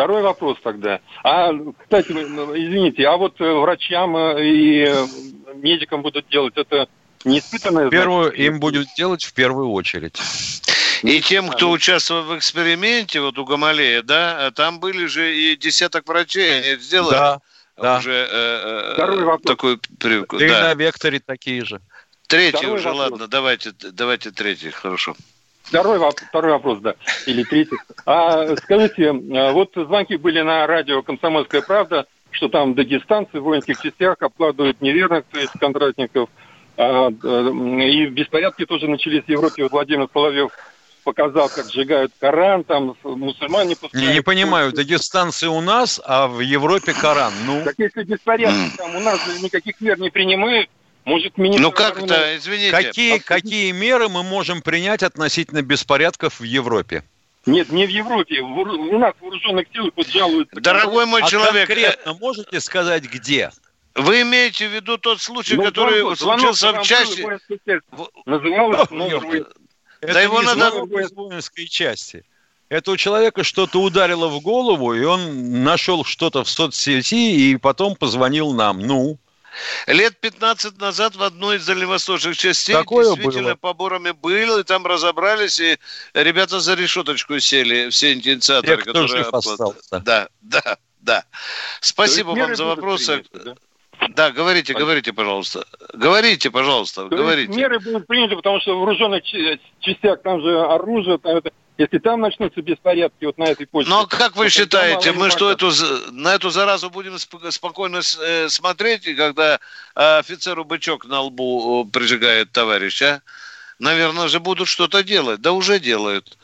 Второй 0.00 0.22
вопрос 0.22 0.56
тогда. 0.64 1.00
А, 1.22 1.52
кстати, 1.78 2.12
ну, 2.12 2.56
извините, 2.56 3.06
а 3.06 3.18
вот 3.18 3.38
э, 3.38 3.52
врачам 3.52 4.16
э, 4.16 4.46
и 4.46 4.84
э, 4.88 5.06
медикам 5.56 6.00
будут 6.00 6.26
делать 6.30 6.54
это 6.56 6.88
не 7.26 7.40
испытанное? 7.40 7.90
Первую 7.90 8.28
значит, 8.28 8.40
им 8.46 8.60
будет 8.60 8.86
делать 8.96 9.22
в 9.22 9.34
первую 9.34 9.70
очередь. 9.72 10.18
И 11.02 11.20
тем, 11.20 11.50
кто 11.50 11.70
участвовал 11.70 12.22
в 12.22 12.38
эксперименте, 12.38 13.20
вот 13.20 13.38
у 13.38 13.44
Гамалея, 13.44 14.02
да, 14.02 14.50
там 14.52 14.80
были 14.80 15.04
же 15.04 15.36
и 15.36 15.54
десяток 15.54 16.08
врачей, 16.08 16.60
они 16.60 16.80
сделали 16.80 17.10
да, 17.10 17.40
да. 17.76 17.98
уже 17.98 18.26
э, 18.30 18.92
Второй 18.94 19.22
вопрос. 19.22 19.54
такой 19.54 19.78
прививку. 19.98 20.38
Да 20.38 20.46
и 20.46 20.48
на 20.48 20.72
векторе 20.72 21.20
такие 21.20 21.62
же. 21.62 21.82
Третий 22.26 22.56
Второй 22.56 22.76
уже, 22.76 22.88
вопрос. 22.88 23.10
ладно, 23.10 23.28
давайте, 23.28 23.72
давайте 23.92 24.30
третий, 24.30 24.70
хорошо. 24.70 25.14
Второй, 25.70 26.00
второй 26.28 26.50
вопрос, 26.50 26.80
да, 26.80 26.94
или 27.26 27.44
третий. 27.44 27.76
А 28.04 28.56
скажите, 28.56 29.10
а, 29.10 29.52
вот 29.52 29.70
звонки 29.74 30.16
были 30.16 30.40
на 30.40 30.66
радио 30.66 31.00
«Комсомольская 31.02 31.62
правда», 31.62 32.06
что 32.32 32.48
там 32.48 32.74
дагестанцы 32.74 33.38
в 33.40 33.44
воинских 33.44 33.80
частях 33.80 34.16
обкладывают 34.20 34.80
неверных, 34.80 35.24
то 35.30 35.38
есть 35.38 35.52
контрактников. 35.60 36.28
А, 36.76 37.08
и 37.08 38.06
беспорядки 38.06 38.66
тоже 38.66 38.88
начались 38.88 39.22
в 39.24 39.28
Европе. 39.28 39.62
Вот 39.62 39.72
Владимир 39.72 40.08
Соловьев 40.12 40.50
показал, 41.04 41.48
как 41.48 41.70
сжигают 41.70 42.12
Коран, 42.18 42.64
там 42.64 42.96
мусульмане 43.04 43.76
пускают. 43.76 44.08
Не, 44.08 44.14
не 44.14 44.22
понимаю, 44.22 44.72
дагестанцы 44.72 45.48
у 45.48 45.60
нас, 45.60 46.00
а 46.04 46.26
в 46.26 46.40
Европе 46.40 46.94
Коран. 46.94 47.32
Ну. 47.46 47.62
Так 47.64 47.74
если 47.78 48.02
беспорядки 48.02 48.76
там 48.76 48.96
у 48.96 49.00
нас 49.00 49.20
никаких 49.40 49.80
мер 49.80 50.00
не 50.00 50.10
принимают, 50.10 50.68
может, 51.04 51.38
министр... 51.38 51.62
Ну 51.62 51.72
как 51.72 52.02
это, 52.02 52.36
извините. 52.36 52.70
Какие, 52.70 53.18
какие 53.18 53.72
меры 53.72 54.08
мы 54.08 54.22
можем 54.22 54.62
принять 54.62 55.02
относительно 55.02 55.62
беспорядков 55.62 56.40
в 56.40 56.44
Европе? 56.44 57.04
Нет, 57.46 57.72
не 57.72 57.86
в 57.86 57.90
Европе. 57.90 58.40
У 58.40 58.98
нас 58.98 59.14
в 59.18 59.22
вооруженных 59.22 59.66
силах 59.72 59.92
вот 59.96 60.06
жалуются. 60.08 60.60
Дорогой 60.60 61.06
мой 61.06 61.22
а 61.22 61.26
человек... 61.26 61.68
конкретно 61.68 62.14
можете 62.14 62.60
сказать, 62.60 63.04
где? 63.04 63.50
Вы 63.94 64.22
имеете 64.22 64.68
в 64.68 64.72
виду 64.72 64.98
тот 64.98 65.20
случай, 65.20 65.56
ну, 65.56 65.64
который 65.64 66.00
звонок, 66.16 66.18
случился 66.18 66.72
в 66.72 66.82
части... 66.82 67.26
Называлось... 68.26 68.88
Это 70.00 70.14
да 70.14 70.20
его 70.20 70.42
надо... 70.42 70.70
в 70.70 71.14
воинской 71.14 71.66
части. 71.66 72.24
Это 72.68 72.92
у 72.92 72.96
человека 72.96 73.42
что-то 73.42 73.82
ударило 73.82 74.28
в 74.28 74.40
голову, 74.40 74.94
и 74.94 75.02
он 75.02 75.64
нашел 75.64 76.04
что-то 76.04 76.44
в 76.44 76.48
соцсети, 76.48 77.50
и 77.50 77.56
потом 77.56 77.96
позвонил 77.96 78.52
нам. 78.52 78.78
Ну, 78.80 79.18
Лет 79.86 80.18
15 80.20 80.80
назад 80.80 81.16
в 81.16 81.22
одной 81.22 81.56
из 81.56 81.66
дальневосточных 81.66 82.36
частей 82.36 82.74
Такое 82.74 83.04
действительно 83.04 83.50
было. 83.50 83.54
поборами 83.56 84.12
было, 84.12 84.60
и 84.60 84.62
там 84.62 84.86
разобрались, 84.86 85.58
и 85.60 85.78
ребята 86.14 86.60
за 86.60 86.74
решеточку 86.74 87.38
сели, 87.40 87.90
все 87.90 88.12
инициаторы, 88.12 88.82
Те, 88.82 88.84
которые... 88.84 89.24
Остался. 89.24 90.00
Да, 90.00 90.28
да, 90.40 90.78
да. 91.00 91.24
Спасибо 91.80 92.30
вам 92.30 92.54
за 92.54 92.64
вопросы. 92.64 93.24
да? 93.32 93.54
Да, 94.10 94.30
говорите, 94.30 94.72
говорите, 94.72 95.12
пожалуйста. 95.12 95.66
Говорите, 95.92 96.50
пожалуйста, 96.50 97.08
То 97.08 97.16
говорите. 97.16 97.52
Меры 97.52 97.78
будут 97.80 98.06
приняты, 98.06 98.36
потому 98.36 98.60
что 98.60 98.74
в 98.76 98.80
вооруженных 98.80 99.22
частях 99.80 100.22
там 100.22 100.40
же 100.40 100.58
оружие, 100.58 101.18
там 101.18 101.36
это 101.36 101.52
если 101.80 101.98
там 101.98 102.20
начнутся 102.20 102.60
беспорядки 102.60 103.24
вот 103.24 103.38
на 103.38 103.44
этой 103.44 103.66
почве... 103.66 103.90
Ну, 103.90 104.00
а 104.00 104.06
как 104.06 104.36
вы 104.36 104.50
считаете, 104.50 105.12
мы 105.12 105.30
что, 105.30 105.50
эту, 105.50 105.70
на 106.12 106.34
эту 106.34 106.50
заразу 106.50 106.90
будем 106.90 107.16
спокойно 107.18 108.02
э, 108.20 108.48
смотреть, 108.50 109.16
когда 109.16 109.58
офицеру 109.94 110.66
бычок 110.66 111.06
на 111.06 111.22
лбу 111.22 111.86
прижигает 111.86 112.52
товарищ, 112.52 113.00
а? 113.00 113.22
наверное 113.78 114.28
же, 114.28 114.40
будут 114.40 114.68
что-то 114.68 115.02
делать. 115.02 115.40
Да 115.40 115.52
уже 115.52 115.80
делают. 115.80 116.36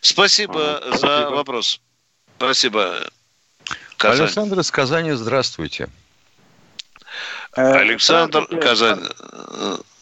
Спасибо 0.00 0.78
а, 0.78 0.96
за 0.96 1.30
вопрос. 1.30 1.80
Спасибо. 2.36 3.08
Казань. 3.96 4.26
Александр 4.26 4.58
из 4.58 4.72
Казани, 4.72 5.12
здравствуйте. 5.12 5.88
Э, 7.54 7.74
Александр 7.74 8.46
Казань. 8.58 9.04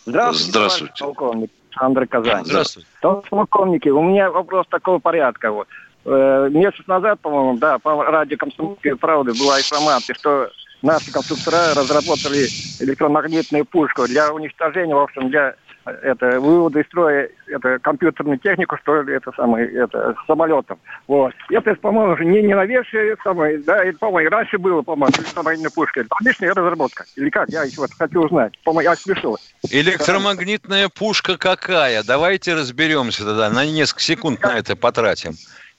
Здравствуйте, 0.06 0.50
здравствуйте. 0.50 0.94
полковник. 0.98 1.50
Александр 1.74 2.06
Казань. 2.06 2.44
Здравствуйте. 2.44 2.88
Товарищ 3.00 3.28
полковники, 3.28 3.88
у 3.88 4.02
меня 4.02 4.30
вопрос 4.30 4.66
такого 4.68 4.98
порядка. 4.98 5.50
Вот. 5.50 5.68
Э, 6.04 6.48
месяц 6.50 6.86
назад, 6.86 7.20
по-моему, 7.20 7.58
да, 7.58 7.78
по 7.78 8.04
радио 8.04 8.36
«Комсомольской 8.36 8.96
правды» 8.96 9.32
была 9.32 9.58
информация, 9.58 10.14
что 10.14 10.50
наши 10.82 11.12
конструктора 11.12 11.74
разработали 11.74 12.46
электромагнитную 12.80 13.64
пушку 13.64 14.06
для 14.06 14.32
уничтожения, 14.32 14.94
в 14.94 15.00
общем, 15.00 15.30
для 15.30 15.54
это 15.84 16.40
вывода 16.40 16.80
из 16.80 16.86
строя 16.86 17.28
это 17.46 17.78
компьютерную 17.78 18.38
технику, 18.38 18.76
что 18.82 19.02
ли, 19.02 19.14
это 19.14 19.32
самое, 19.32 19.70
это 19.70 20.14
самолетом. 20.26 20.78
Вот. 21.06 21.32
Это, 21.50 21.74
по-моему, 21.74 22.16
не, 22.22 22.42
не 22.42 22.54
новейшее 22.54 23.16
самое, 23.22 23.58
да, 23.58 23.84
это, 23.84 23.98
по-моему, 23.98 24.30
раньше 24.30 24.58
было, 24.58 24.82
по-моему, 24.82 25.14
электромагнитная 25.18 25.70
пушка. 25.70 26.04
Отличная 26.08 26.54
разработка. 26.54 27.04
Или 27.16 27.30
как? 27.30 27.48
Я 27.48 27.64
еще 27.64 27.80
вот 27.80 27.90
хочу 27.98 28.24
узнать. 28.24 28.58
По-моему, 28.64 28.90
я 28.90 28.96
смешно. 28.96 29.36
Электромагнитная 29.70 30.88
пушка 30.88 31.36
какая? 31.36 32.02
Давайте 32.02 32.54
разберемся 32.54 33.24
тогда. 33.24 33.50
На 33.50 33.66
несколько 33.66 34.02
секунд 34.02 34.42
на 34.42 34.58
это 34.58 34.76
потратим. 34.76 35.32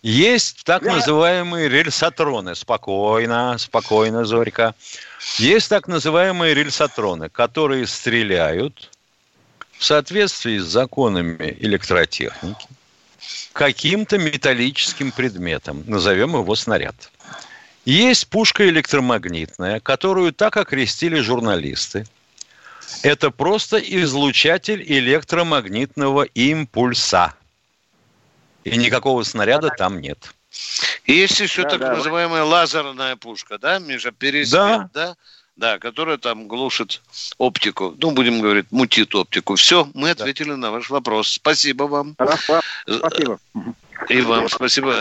Есть 0.04 0.66
так 0.66 0.84
называемые 0.84 1.70
рельсотроны. 1.70 2.56
Спокойно, 2.56 3.56
спокойно, 3.58 4.26
Зорька. 4.26 4.76
Есть 5.38 5.70
так 5.70 5.88
называемые 5.88 6.54
рельсотроны, 6.54 7.30
которые 7.30 7.88
стреляют 7.88 8.92
в 9.84 9.86
соответствии 9.86 10.60
с 10.60 10.64
законами 10.64 11.58
электротехники 11.60 12.68
каким-то 13.52 14.18
металлическим 14.18 15.12
предметом. 15.12 15.84
Назовем 15.88 16.38
его 16.38 16.56
снаряд. 16.56 17.12
Есть 17.84 18.30
пушка 18.30 18.70
электромагнитная, 18.70 19.82
которую 19.82 20.32
так 20.32 20.56
окрестили 20.56 21.20
журналисты. 21.20 22.08
Это 23.02 23.30
просто 23.30 23.78
излучатель 23.78 24.82
электромагнитного 24.82 26.24
импульса– 26.24 27.34
и 28.64 28.78
никакого 28.78 29.24
снаряда 29.24 29.70
там 29.78 30.00
нет. 30.00 30.34
Есть 31.06 31.42
еще 31.42 31.64
да, 31.64 31.70
так 31.72 31.80
да. 31.82 31.96
называемая 31.96 32.44
лазерная 32.44 33.18
пушка, 33.18 33.58
да, 33.58 33.80
Миша, 33.80 34.14
пересвет, 34.14 34.54
да? 34.54 34.90
да? 34.94 35.16
Да, 35.56 35.78
которая 35.78 36.18
там 36.18 36.48
глушит 36.48 37.02
оптику. 37.38 37.94
Ну, 38.02 38.12
будем 38.12 38.42
говорить, 38.42 38.72
мутит 38.72 39.14
оптику. 39.14 39.56
Все, 39.56 39.88
мы 39.94 40.10
ответили 40.10 40.50
да. 40.50 40.58
на 40.58 40.72
ваш 40.72 40.90
вопрос. 40.90 41.28
Спасибо 41.28 41.84
вам. 41.84 42.16
Хорошо. 42.18 42.60
Спасибо. 42.88 43.40
И 44.10 44.22
вам 44.22 44.50
спасибо. 44.50 44.94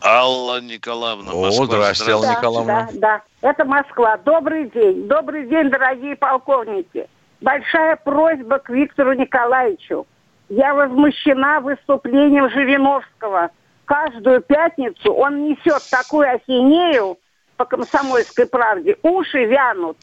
Алла 0.00 0.60
Николаевна, 0.60 1.32
Москва. 1.32 1.64
О, 1.64 1.66
здравствуйте, 1.66 2.12
Алла 2.12 2.26
да, 2.26 2.34
Николаевна. 2.34 2.88
Да, 2.92 2.98
да, 3.42 3.48
это 3.48 3.64
Москва. 3.64 4.16
Добрый 4.18 4.70
день. 4.70 5.08
Добрый 5.08 5.48
день, 5.48 5.68
дорогие 5.70 6.14
полковники. 6.14 7.08
Большая 7.40 7.96
просьба 7.96 8.58
к 8.58 8.70
Виктору 8.70 9.14
Николаевичу. 9.14 10.06
Я 10.48 10.74
возмущена 10.74 11.60
выступлением 11.60 12.48
Жириновского. 12.50 13.50
Каждую 13.84 14.42
пятницу 14.42 15.12
он 15.12 15.48
несет 15.48 15.82
такую 15.90 16.32
ахинею 16.32 17.18
по 17.58 17.66
комсомольской 17.66 18.46
правде. 18.46 18.96
Уши 19.02 19.44
вянут. 19.44 19.98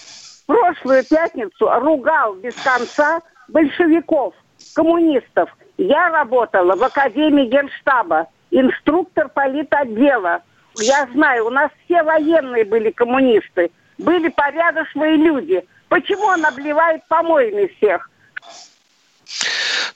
Прошлую 0.46 1.04
пятницу 1.04 1.68
ругал 1.80 2.36
без 2.36 2.54
конца 2.56 3.22
большевиков, 3.48 4.36
коммунистов. 4.76 5.50
Я 5.78 6.10
работала 6.10 6.76
в 6.76 6.84
Академии 6.84 7.48
Генштаба, 7.48 8.28
инструктор 8.52 9.30
политотдела. 9.30 10.44
Я 10.78 11.08
знаю, 11.13 11.48
у 11.48 11.50
нас 11.50 11.72
все 11.86 12.04
военные 12.04 12.65
были 12.65 12.91
коммунисты, 12.91 13.72
были 13.98 14.28
порядочные 14.28 15.15
люди. 15.15 15.65
Почему 15.88 16.26
он 16.26 16.46
обливает 16.46 17.08
помоями 17.08 17.72
всех? 17.78 18.10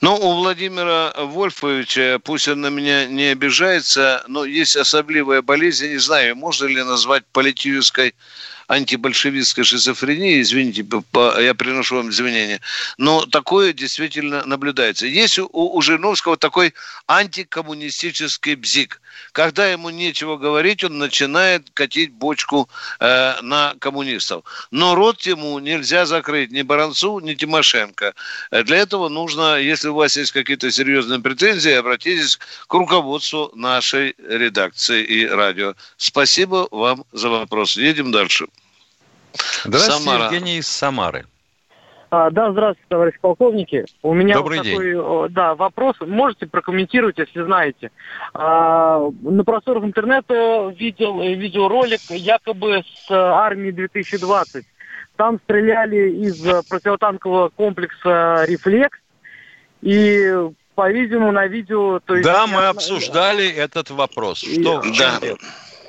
Ну, 0.00 0.16
у 0.16 0.34
Владимира 0.36 1.12
Вольфовича, 1.16 2.18
пусть 2.24 2.48
он 2.48 2.62
на 2.62 2.68
меня 2.68 3.06
не 3.06 3.26
обижается, 3.26 4.24
но 4.28 4.44
есть 4.44 4.76
особливая 4.76 5.42
болезнь, 5.42 5.86
я 5.86 5.92
не 5.92 5.98
знаю, 5.98 6.36
можно 6.36 6.66
ли 6.66 6.82
назвать 6.82 7.24
политической 7.32 8.14
антибольшевистской 8.70 9.64
шизофрении, 9.64 10.40
извините, 10.40 10.86
я 11.40 11.54
приношу 11.54 11.96
вам 11.96 12.10
извинения, 12.10 12.60
но 12.98 13.26
такое 13.26 13.72
действительно 13.72 14.46
наблюдается. 14.46 15.06
Есть 15.06 15.40
у, 15.40 15.48
у 15.50 15.82
Жириновского 15.82 16.36
такой 16.36 16.72
антикоммунистический 17.08 18.54
бзик. 18.54 19.00
Когда 19.32 19.66
ему 19.66 19.90
нечего 19.90 20.36
говорить, 20.36 20.84
он 20.84 20.98
начинает 20.98 21.68
катить 21.74 22.12
бочку 22.12 22.68
э, 23.00 23.40
на 23.42 23.74
коммунистов. 23.80 24.44
Но 24.70 24.94
рот 24.94 25.20
ему 25.22 25.58
нельзя 25.58 26.06
закрыть 26.06 26.52
ни 26.52 26.62
Баранцу, 26.62 27.18
ни 27.18 27.34
Тимошенко. 27.34 28.14
Для 28.52 28.76
этого 28.76 29.08
нужно, 29.08 29.58
если 29.58 29.88
у 29.88 29.94
вас 29.94 30.16
есть 30.16 30.30
какие-то 30.30 30.70
серьезные 30.70 31.18
претензии, 31.18 31.72
обратитесь 31.72 32.38
к 32.68 32.72
руководству 32.74 33.50
нашей 33.54 34.14
редакции 34.28 35.02
и 35.02 35.26
радио. 35.26 35.74
Спасибо 35.96 36.68
вам 36.70 37.04
за 37.10 37.30
вопрос. 37.30 37.76
Едем 37.76 38.12
дальше. 38.12 38.46
Здравствуйте, 39.64 40.02
Самара. 40.02 40.24
Евгений 40.24 40.58
из 40.58 40.68
Самары. 40.68 41.26
А, 42.10 42.30
да, 42.30 42.50
здравствуйте, 42.50 42.86
товарищ 42.88 43.14
полковники. 43.20 43.84
У 44.02 44.14
меня 44.14 44.34
Добрый 44.34 44.58
вот 44.58 44.66
такой 44.66 44.92
день. 44.92 45.34
да, 45.34 45.54
вопрос. 45.54 45.96
Можете 46.00 46.46
прокомментировать, 46.46 47.18
если 47.18 47.44
знаете. 47.44 47.92
А, 48.34 49.00
на 49.22 49.44
просторах 49.44 49.84
интернета 49.84 50.74
видел 50.76 51.20
видеоролик 51.20 52.00
якобы 52.10 52.82
с 53.06 53.10
армии 53.10 53.70
2020. 53.70 54.66
Там 55.14 55.38
стреляли 55.44 56.10
из 56.10 56.40
противотанкового 56.68 57.50
комплекса 57.50 58.44
«Рефлекс». 58.48 58.98
И, 59.82 60.34
по-видимому, 60.74 61.30
на 61.30 61.46
видео... 61.46 62.00
То 62.00 62.16
есть, 62.16 62.26
да, 62.26 62.46
мы 62.46 62.66
обсуждали 62.66 63.48
этот 63.48 63.90
вопрос. 63.90 64.38
Что, 64.38 64.80
и, 64.80 64.98
да. 64.98 65.18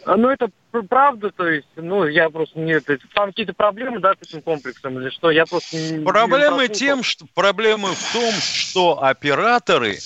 Ну, 0.05 0.29
это 0.29 0.49
правда, 0.89 1.31
то 1.31 1.47
есть, 1.47 1.67
ну, 1.75 2.05
я 2.05 2.29
просто 2.29 2.59
не... 2.59 2.79
Там 2.79 3.29
какие-то 3.29 3.53
проблемы, 3.53 3.99
да, 3.99 4.13
с 4.13 4.27
этим 4.27 4.41
комплексом 4.41 4.99
или 4.99 5.09
что? 5.09 5.29
Я 5.31 5.45
просто 5.45 5.75
не... 5.77 6.03
Проблемы 6.03 6.67
не 6.67 6.73
тем, 6.73 7.03
что... 7.03 7.25
Проблемы 7.33 7.93
в 7.93 8.13
том, 8.13 8.33
что 8.33 9.03
операторы 9.03 9.97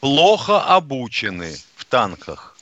плохо 0.00 0.60
обучены 0.60 1.54
в 1.76 1.84
танках. 1.84 2.56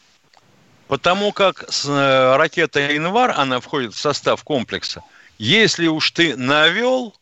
Потому 0.86 1.32
как 1.32 1.64
с, 1.68 1.88
э, 1.88 2.36
ракета 2.36 2.96
«Инвар», 2.96 3.34
она 3.36 3.60
входит 3.60 3.94
в 3.94 3.98
состав 3.98 4.44
комплекса, 4.44 5.02
если 5.38 5.88
уж 5.88 6.12
ты 6.12 6.36
навел, 6.36 7.14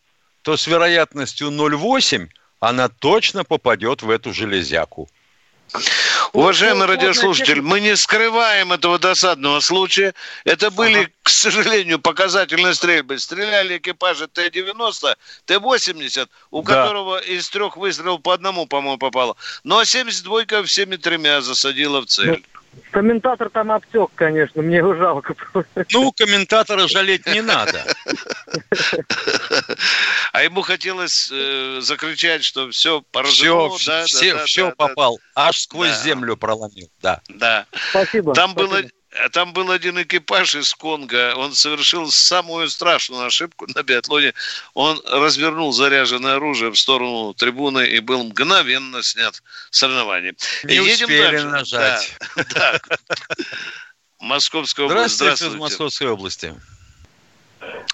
то 0.42 0.56
с 0.56 0.66
вероятностью 0.66 1.48
0,8 1.48 2.28
она 2.60 2.88
точно 2.88 3.44
попадет 3.44 4.02
в 4.02 4.10
эту 4.10 4.32
железяку. 4.32 5.08
Уважаемый 6.32 6.86
радиослушатель, 6.86 7.60
мы 7.60 7.80
не 7.80 7.96
скрываем 7.96 8.72
этого 8.72 8.98
досадного 8.98 9.60
случая. 9.60 10.14
Это 10.44 10.70
были, 10.70 11.12
к 11.22 11.28
сожалению, 11.28 11.98
показательные 11.98 12.74
стрельбы. 12.74 13.18
Стреляли 13.18 13.78
экипажи 13.78 14.28
Т-90, 14.28 15.16
Т-80, 15.46 16.28
у 16.50 16.62
да. 16.62 16.74
которого 16.74 17.18
из 17.18 17.48
трех 17.50 17.76
выстрелов 17.76 18.22
по 18.22 18.34
одному, 18.34 18.66
по-моему, 18.66 18.98
попало. 18.98 19.36
Но 19.64 19.82
72-ка 19.82 20.62
всеми 20.64 20.96
тремя 20.96 21.40
засадила 21.40 22.00
в 22.00 22.06
цель. 22.06 22.44
Комментатор 22.90 23.50
там 23.50 23.72
обтек, 23.72 24.10
конечно, 24.14 24.62
мне 24.62 24.76
его 24.78 24.94
жалко. 24.94 25.34
Ну, 25.92 26.12
комментатора 26.12 26.86
жалеть 26.88 27.26
не 27.26 27.42
надо. 27.42 27.84
А 30.32 30.42
ему 30.42 30.62
хотелось 30.62 31.30
э, 31.32 31.78
закричать, 31.80 32.44
что 32.44 32.70
все 32.70 33.02
поражено. 33.12 33.70
Все, 33.70 33.90
да, 33.90 34.04
все, 34.04 34.34
да, 34.34 34.44
все 34.44 34.66
да, 34.66 34.74
попал, 34.76 35.18
да. 35.34 35.48
аж 35.48 35.58
сквозь 35.58 35.90
да. 35.90 36.02
землю 36.02 36.36
проломил, 36.36 36.90
да. 37.00 37.20
Да. 37.28 37.66
Спасибо. 37.90 38.34
Там 38.34 38.50
спасибо. 38.50 38.68
было 38.68 38.88
там 39.32 39.52
был 39.52 39.70
один 39.70 40.02
экипаж 40.02 40.54
из 40.54 40.74
Конго, 40.74 41.34
он 41.36 41.52
совершил 41.52 42.10
самую 42.10 42.68
страшную 42.68 43.26
ошибку 43.26 43.66
на 43.74 43.82
биатлоне. 43.82 44.34
Он 44.74 45.00
развернул 45.06 45.72
заряженное 45.72 46.36
оружие 46.36 46.70
в 46.72 46.78
сторону 46.78 47.32
трибуны 47.34 47.86
и 47.86 48.00
был 48.00 48.24
мгновенно 48.24 49.02
снят 49.02 49.40
с 49.70 49.78
соревнований. 49.78 50.32
Не 50.64 50.74
Едем 50.74 51.04
успели 51.04 51.22
дальше. 51.22 51.46
нажать. 51.46 52.18
Да, 52.36 52.44
да. 52.54 52.80
Московская 54.20 54.86
область. 54.86 55.16
Здравствуйте, 55.16 55.36
здравствуйте. 55.36 55.54
из 55.54 55.60
Московской 55.60 56.08
области. 56.08 56.54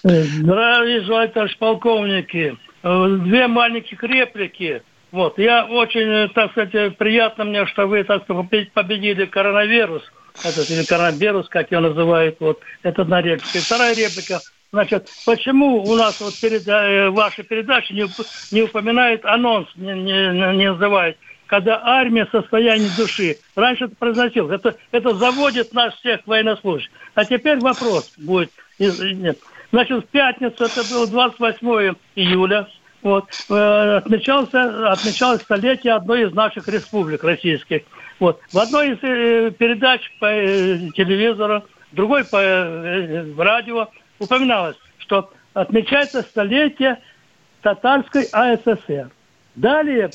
Здравия 0.03 1.03
желаю, 1.03 1.29
товарищ 1.31 1.57
полковники. 1.59 2.57
Две 2.83 3.47
маленьких 3.47 4.03
реплики. 4.03 4.83
Вот, 5.11 5.39
я 5.39 5.67
очень, 5.67 6.31
так 6.31 6.53
сказать, 6.53 6.97
приятно 6.97 7.45
мне, 7.45 7.67
что 7.67 7.87
вы, 7.87 8.05
так 8.05 8.23
сказать, 8.23 8.73
победили 8.73 9.27
коронавирус– 9.27 10.03
этот 10.45 10.71
или 10.71 10.85
коронавирус, 10.85 11.49
как 11.49 11.71
его 11.71 11.81
называют, 11.81 12.37
вот, 12.41 12.61
это 12.83 13.03
одна 13.03 13.23
реплика. 13.23 13.59
И 13.59 13.61
вторая 13.61 13.95
реплика. 13.95 14.41
Значит, 14.73 15.09
почему 15.27 15.83
у 15.83 15.95
нас 15.97 16.21
вот 16.21 16.35
перед, 16.41 16.67
э, 16.69 17.11
вашей 17.11 17.43
передаче 17.43 17.93
не, 17.93 18.07
не 18.55 18.63
упоминает 18.63 19.25
анонс, 19.25 19.69
не, 19.75 19.93
не, 19.93 20.57
не 20.57 20.71
называет, 20.71 21.17
когда 21.47 21.81
армия 21.83 22.25
в 22.27 22.31
состоянии 22.31 22.89
души. 22.97 23.39
Раньше 23.57 23.87
это 23.87 23.97
произносилось. 23.97 24.53
Это, 24.53 24.77
это 24.93 25.15
заводит 25.15 25.75
нас 25.75 25.95
всех 25.95 26.21
военнослужащих. 26.27 26.93
А 27.15 27.25
теперь 27.25 27.59
вопрос 27.59 28.13
будет. 28.17 28.53
Нет. 28.79 29.39
Значит, 29.73 30.05
в 30.05 30.09
пятницу, 30.09 30.65
это 30.65 30.83
было 30.89 31.07
28 31.09 31.95
июля, 32.15 32.69
вот, 33.03 33.27
э, 33.49 33.97
отмечался, 33.97 34.93
отмечалось 34.93 35.43
столетие 35.43 35.95
одной 35.95 36.25
из 36.29 36.33
наших 36.33 36.69
республик 36.69 37.25
российских. 37.25 37.83
Вот. 38.21 38.39
В 38.53 38.59
одной 38.59 38.93
из 38.93 38.99
э, 39.03 39.51
передач 39.51 40.03
по 40.21 40.27
э, 40.27 40.91
телевизору, 40.95 41.65
другой 41.93 42.25
по 42.25 42.37
э, 42.37 43.33
радио 43.37 43.89
упоминалось, 44.19 44.77
что 44.99 45.33
отмечается 45.55 46.23
столетие 46.23 47.01
татарской 47.63 48.29
АССР. 48.31 49.11
Далее 49.55 50.11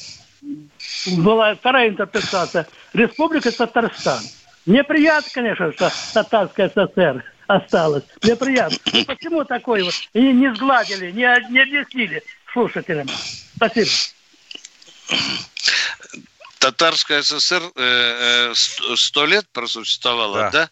была 1.18 1.56
вторая 1.56 1.89
интерпретация. 1.89 2.68
Республика 2.93 3.51
Татарстан. 3.51 4.22
Мне 4.68 4.84
приятно, 4.84 5.30
конечно, 5.34 5.72
что 5.74 5.91
татарская 6.14 6.70
ССР 6.70 7.24
осталась. 7.47 8.03
Мне 8.24 8.36
приятно. 8.36 8.78
Но 8.93 9.03
почему 9.06 9.45
такое 9.45 9.84
вот? 9.84 9.93
И 10.14 10.32
не 10.32 10.53
сгладили, 10.53 11.12
не, 11.12 11.51
не 11.51 11.60
объяснили 11.60 12.24
слушателям. 12.53 13.08
Спасибо. 13.56 13.89
Татарская 16.66 17.22
ССР 17.22 17.61
э, 17.76 18.51
э, 18.51 18.53
сто 18.95 19.28
лет 19.28 19.45
просуществовала, 19.53 20.36
да? 20.36 20.49
да? 20.49 20.70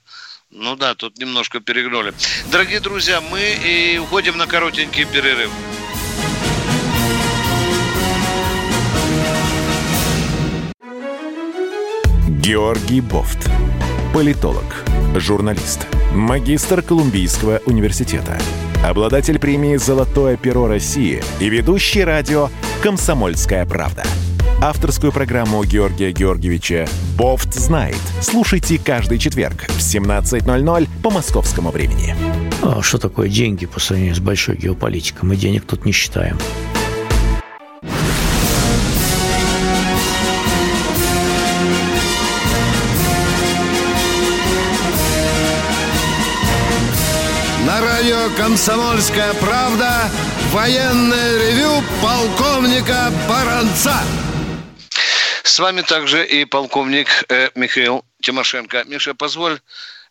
Ну 0.49 0.75
да, 0.75 0.95
тут 0.95 1.19
немножко 1.19 1.59
перегнули. 1.59 2.15
Дорогие 2.51 2.79
друзья, 2.79 3.21
мы 3.21 3.39
и 3.63 3.99
уходим 3.99 4.35
на 4.39 4.47
коротенький 4.47 5.05
перерыв. 5.05 5.51
Георгий 12.27 12.99
Бофт. 12.99 13.47
Политолог, 14.15 14.65
журналист, 15.15 15.85
магистр 16.11 16.81
Колумбийского 16.81 17.61
университета, 17.67 18.41
обладатель 18.83 19.37
премии 19.37 19.75
«Золотое 19.75 20.37
перо 20.37 20.67
России» 20.67 21.23
и 21.39 21.49
ведущий 21.49 22.03
радио 22.03 22.49
«Комсомольская 22.81 23.67
правда». 23.67 24.03
Авторскую 24.63 25.11
программу 25.11 25.61
Георгия 25.65 26.13
Георгиевича 26.13 26.87
«Бофт 27.17 27.53
знает». 27.53 27.99
Слушайте 28.21 28.79
каждый 28.79 29.19
четверг 29.19 29.65
в 29.67 29.79
17.00 29.79 30.87
по 31.03 31.09
московскому 31.09 31.69
времени. 31.69 32.15
А 32.61 32.81
что 32.81 32.97
такое 32.97 33.27
деньги 33.27 33.65
по 33.65 33.81
сравнению 33.81 34.15
с 34.15 34.19
большой 34.19 34.55
геополитикой? 34.55 35.27
Мы 35.27 35.35
денег 35.35 35.65
тут 35.65 35.83
не 35.83 35.91
считаем. 35.91 36.37
На 47.65 47.81
радио 47.81 48.29
«Комсомольская 48.37 49.33
правда» 49.41 50.09
военное 50.53 51.37
ревю 51.49 51.83
полковника 52.01 53.11
Баранца. 53.27 53.95
С 55.43 55.59
вами 55.59 55.81
также 55.81 56.25
и 56.25 56.45
полковник 56.45 57.25
э, 57.27 57.49
Михаил 57.55 58.05
Тимошенко. 58.21 58.85
Миша, 58.85 59.13
позволь, 59.13 59.59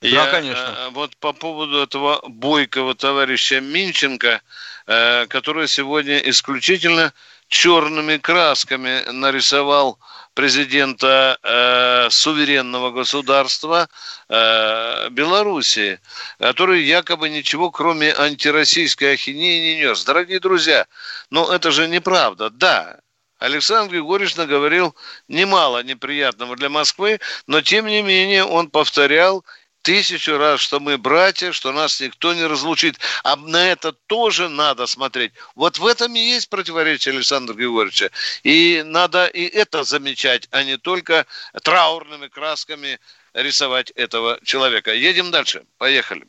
да, 0.02 0.08
я 0.08 0.26
конечно. 0.26 0.74
Э, 0.76 0.88
вот 0.90 1.16
по 1.16 1.32
поводу 1.32 1.82
этого 1.82 2.20
бойкого 2.28 2.94
товарища 2.94 3.62
Минченко, 3.62 4.42
э, 4.86 5.26
который 5.28 5.68
сегодня 5.68 6.18
исключительно 6.18 7.14
черными 7.48 8.18
красками 8.18 9.10
нарисовал 9.10 9.98
президента 10.34 11.38
э, 11.42 12.10
суверенного 12.10 12.90
государства 12.90 13.88
э, 14.28 15.08
Белоруссии, 15.10 15.98
который 16.38 16.82
якобы 16.82 17.30
ничего, 17.30 17.70
кроме 17.70 18.12
антироссийской 18.12 19.14
ахинеи, 19.14 19.76
не 19.76 19.80
нес. 19.80 20.04
Дорогие 20.04 20.40
друзья, 20.40 20.86
но 21.30 21.52
это 21.52 21.70
же 21.70 21.88
неправда. 21.88 22.50
Да, 22.50 22.98
Александр 23.42 23.94
Григорьевич 23.94 24.36
наговорил 24.36 24.94
немало 25.26 25.82
неприятного 25.82 26.54
для 26.56 26.68
Москвы, 26.68 27.18
но 27.48 27.60
тем 27.60 27.86
не 27.86 28.00
менее 28.00 28.44
он 28.44 28.70
повторял 28.70 29.44
тысячу 29.82 30.38
раз, 30.38 30.60
что 30.60 30.78
мы 30.78 30.96
братья, 30.96 31.50
что 31.50 31.72
нас 31.72 32.00
никто 32.00 32.34
не 32.34 32.44
разлучит. 32.44 33.00
А 33.24 33.34
на 33.34 33.68
это 33.68 33.90
тоже 33.92 34.48
надо 34.48 34.86
смотреть. 34.86 35.32
Вот 35.56 35.78
в 35.78 35.86
этом 35.86 36.14
и 36.14 36.20
есть 36.20 36.50
противоречие 36.50 37.14
Александра 37.14 37.54
Григорьевича. 37.54 38.12
И 38.44 38.82
надо 38.86 39.26
и 39.26 39.44
это 39.44 39.82
замечать, 39.82 40.46
а 40.52 40.62
не 40.62 40.78
только 40.78 41.26
траурными 41.62 42.28
красками 42.28 43.00
рисовать 43.34 43.90
этого 43.90 44.38
человека. 44.44 44.94
Едем 44.94 45.32
дальше. 45.32 45.64
Поехали. 45.78 46.28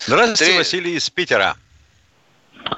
Здравствуйте, 0.00 0.44
Три... 0.44 0.58
Василий 0.58 0.96
из 0.96 1.08
Питера. 1.08 1.56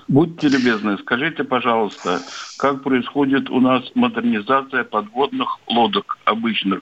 Будьте 0.08 0.48
любезны, 0.48 0.98
скажите, 0.98 1.44
пожалуйста, 1.44 2.22
как 2.56 2.82
происходит 2.82 3.50
у 3.50 3.60
нас 3.60 3.84
модернизация 3.94 4.84
подводных 4.84 5.58
лодок 5.66 6.18
обычных, 6.24 6.80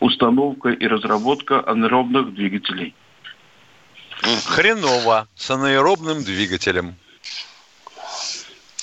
установка 0.00 0.70
и 0.70 0.86
разработка 0.86 1.66
анаэробных 1.66 2.34
двигателей? 2.34 2.94
Хреново, 4.46 5.28
с 5.34 5.50
анаэробным 5.50 6.24
двигателем. 6.24 6.96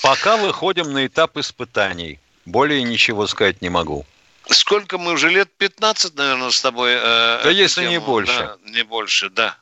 Пока 0.02 0.36
выходим 0.36 0.92
на 0.92 1.06
этап 1.06 1.36
испытаний. 1.36 2.20
Более 2.44 2.82
ничего 2.82 3.26
сказать 3.26 3.60
не 3.60 3.68
могу. 3.68 4.06
Сколько 4.48 4.98
мы 4.98 5.12
уже 5.12 5.28
лет? 5.28 5.50
15, 5.58 6.14
наверное, 6.16 6.50
с 6.50 6.60
тобой. 6.60 6.92
Э, 6.92 7.40
да 7.42 7.50
если 7.50 7.82
тему, 7.82 7.92
не 7.92 7.98
больше. 7.98 8.38
Да, 8.38 8.56
не 8.70 8.84
больше, 8.84 9.30
да. 9.30 9.56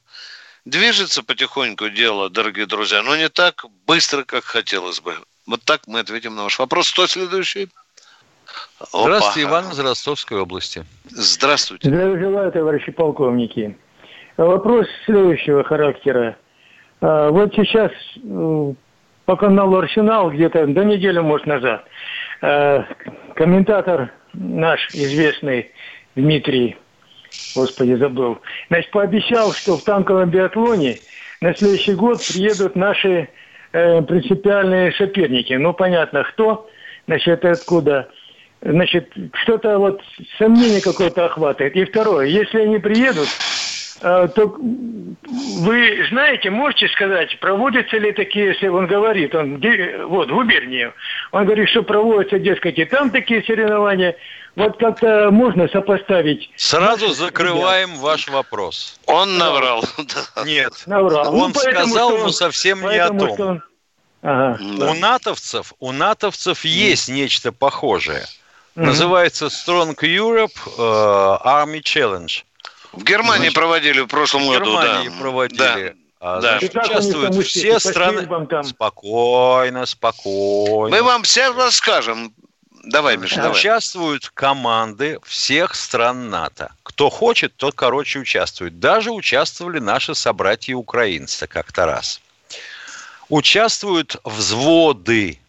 Движется 0.64 1.22
потихоньку 1.22 1.90
дело, 1.90 2.30
дорогие 2.30 2.66
друзья, 2.66 3.02
но 3.02 3.16
не 3.16 3.28
так 3.28 3.66
быстро, 3.86 4.24
как 4.24 4.44
хотелось 4.44 5.00
бы. 5.00 5.14
Вот 5.46 5.62
так 5.62 5.82
мы 5.86 6.00
ответим 6.00 6.34
на 6.34 6.44
ваш 6.44 6.58
вопрос. 6.58 6.90
Кто 6.90 7.06
следующий? 7.06 7.68
Опа. 8.80 9.02
Здравствуйте, 9.02 9.48
Иван 9.48 9.70
из 9.70 9.78
Ростовской 9.78 10.40
области. 10.40 10.84
Здравствуйте. 11.10 11.88
Здравия 11.88 12.18
желаю, 12.18 12.50
товарищи 12.50 12.92
полковники. 12.92 13.76
Вопрос 14.38 14.86
следующего 15.04 15.64
характера. 15.64 16.36
А, 17.00 17.28
вот 17.30 17.54
сейчас 17.54 17.92
э, 18.16 18.74
по 19.26 19.36
каналу 19.36 19.76
«Арсенал» 19.76 20.30
где-то 20.30 20.66
до 20.66 20.82
недели, 20.82 21.18
может, 21.18 21.46
назад 21.46 21.84
э, 22.40 22.84
комментатор 23.34 24.12
наш 24.32 24.88
известный 24.94 25.72
Дмитрий 26.16 26.76
господи, 27.54 27.94
забыл. 27.94 28.38
Значит, 28.68 28.90
пообещал, 28.90 29.52
что 29.52 29.76
в 29.76 29.84
танковом 29.84 30.30
биатлоне 30.30 30.98
на 31.40 31.54
следующий 31.54 31.94
год 31.94 32.18
приедут 32.18 32.76
наши 32.76 33.28
э, 33.72 34.02
принципиальные 34.02 34.92
соперники. 34.92 35.52
Ну, 35.54 35.72
понятно, 35.72 36.24
кто, 36.24 36.68
значит, 37.06 37.44
откуда. 37.44 38.08
Значит, 38.62 39.12
что-то 39.42 39.78
вот 39.78 40.02
сомнение 40.38 40.80
какое-то 40.80 41.26
охватывает. 41.26 41.76
И 41.76 41.84
второе, 41.84 42.26
если 42.26 42.60
они 42.60 42.78
приедут, 42.78 43.28
то 44.04 44.58
вы 44.58 46.06
знаете, 46.10 46.50
можете 46.50 46.88
сказать, 46.88 47.40
проводятся 47.40 47.96
ли 47.96 48.12
такие, 48.12 48.48
если 48.48 48.68
он 48.68 48.86
говорит, 48.86 49.34
он 49.34 49.62
вот 50.06 50.30
в 50.30 50.34
губернии, 50.34 50.92
он 51.32 51.46
говорит, 51.46 51.70
что 51.70 51.82
проводятся, 51.82 52.38
дескать, 52.38 52.78
и 52.78 52.84
там 52.84 53.10
такие 53.10 53.42
соревнования, 53.44 54.14
вот 54.56 54.78
как-то 54.78 55.30
можно 55.30 55.68
сопоставить. 55.68 56.50
Сразу 56.56 57.08
закрываем 57.14 57.90
ребят. 57.90 58.02
ваш 58.02 58.28
вопрос. 58.28 59.00
Он 59.06 59.38
наврал. 59.38 59.84
Нет. 60.44 60.72
Наврал. 60.86 61.34
Он 61.34 61.52
ну, 61.54 61.58
сказал, 61.58 62.18
но 62.18 62.28
совсем 62.28 62.82
не 62.82 62.98
о 62.98 63.08
том. 63.08 63.40
Он... 63.40 63.62
Ага. 64.22 64.58
У 64.60 64.94
натовцев, 64.94 65.72
у 65.80 65.92
натовцев 65.92 66.64
есть 66.64 67.08
нечто 67.08 67.52
похожее. 67.52 68.24
Mm-hmm. 68.76 68.84
Называется 68.86 69.46
Strong 69.46 69.96
Europe 70.02 70.52
uh, 70.78 71.42
Army 71.42 71.80
Challenge. 71.80 72.44
В 72.96 73.04
Германии 73.04 73.38
Значит, 73.38 73.54
проводили 73.54 74.00
в 74.00 74.06
прошлом 74.06 74.46
году. 74.46 74.64
В 74.64 74.82
Германии 74.82 75.08
да. 75.08 75.14
проводили. 75.18 75.58
Да. 75.58 75.94
А, 76.20 76.40
да. 76.40 76.58
Значит, 76.58 76.76
участвуют 76.76 77.46
все 77.46 77.78
страны. 77.78 78.26
Спокойно, 78.64 79.84
спокойно. 79.86 80.96
Мы 80.96 81.02
вам 81.02 81.22
все 81.22 81.52
расскажем. 81.52 82.32
Давай, 82.84 83.16
Миша, 83.16 83.36
давай. 83.36 83.52
Участвуют 83.52 84.30
команды 84.30 85.18
всех 85.24 85.74
стран 85.74 86.30
НАТО. 86.30 86.72
Кто 86.82 87.10
хочет, 87.10 87.56
тот, 87.56 87.74
короче, 87.74 88.20
участвует. 88.20 88.78
Даже 88.78 89.10
участвовали 89.10 89.80
наши 89.80 90.14
собратья-украинцы 90.14 91.46
как-то 91.46 91.86
раз. 91.86 92.20
Участвуют 93.28 94.16
взводы. 94.24 95.40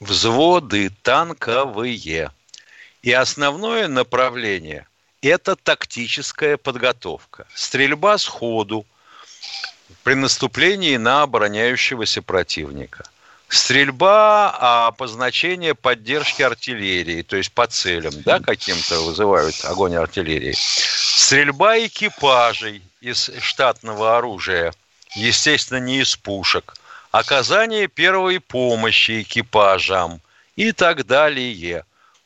Взводы 0.00 0.90
танковые. 1.02 2.30
И 3.02 3.12
основное 3.12 3.86
направление– 3.86 4.86
это 5.26 5.56
тактическая 5.56 6.56
подготовка. 6.56 7.46
Стрельба 7.54 8.18
сходу, 8.18 8.86
при 10.02 10.14
наступлении 10.14 10.96
на 10.96 11.22
обороняющегося 11.22 12.22
противника. 12.22 13.04
Стрельба, 13.48 14.54
а 14.58 14.86
обозначение 14.88 15.74
поддержки 15.74 16.42
артиллерии, 16.42 17.22
то 17.22 17.36
есть 17.36 17.52
по 17.52 17.66
целям, 17.66 18.14
да, 18.22 18.40
каким-то 18.40 19.00
вызывают 19.00 19.64
огонь 19.64 19.94
артиллерии. 19.94 20.54
Стрельба 20.56 21.78
экипажей 21.78 22.82
из 23.00 23.30
штатного 23.40 24.18
оружия, 24.18 24.74
естественно, 25.14 25.78
не 25.78 26.00
из 26.00 26.16
пушек. 26.16 26.74
Оказание 27.12 27.86
первой 27.86 28.40
помощи 28.40 29.22
экипажам 29.22 30.20
и 30.56 30.72
так 30.72 31.06
далее. 31.06 31.84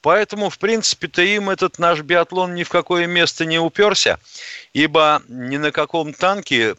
Поэтому, 0.09 0.49
в 0.49 0.59
принципе-то, 0.59 1.21
им 1.21 1.51
этот 1.51 1.79
наш 1.79 2.01
биатлон 2.01 2.55
ни 2.55 2.63
в 2.63 2.71
какое 2.71 3.07
место 3.07 3.45
не 3.45 3.59
уперся, 3.59 4.19
ибо 4.73 5.23
ни 5.29 5.59
на 5.59 5.71
каком 5.71 6.15
танке 6.15 6.77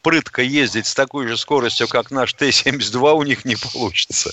прытко 0.00 0.42
ездить 0.42 0.86
с 0.86 0.94
такой 0.94 1.26
же 1.26 1.36
скоростью, 1.36 1.88
как 1.88 2.12
наш 2.12 2.34
Т-72, 2.34 3.14
у 3.14 3.24
них 3.24 3.44
не 3.44 3.56
получится. 3.56 4.32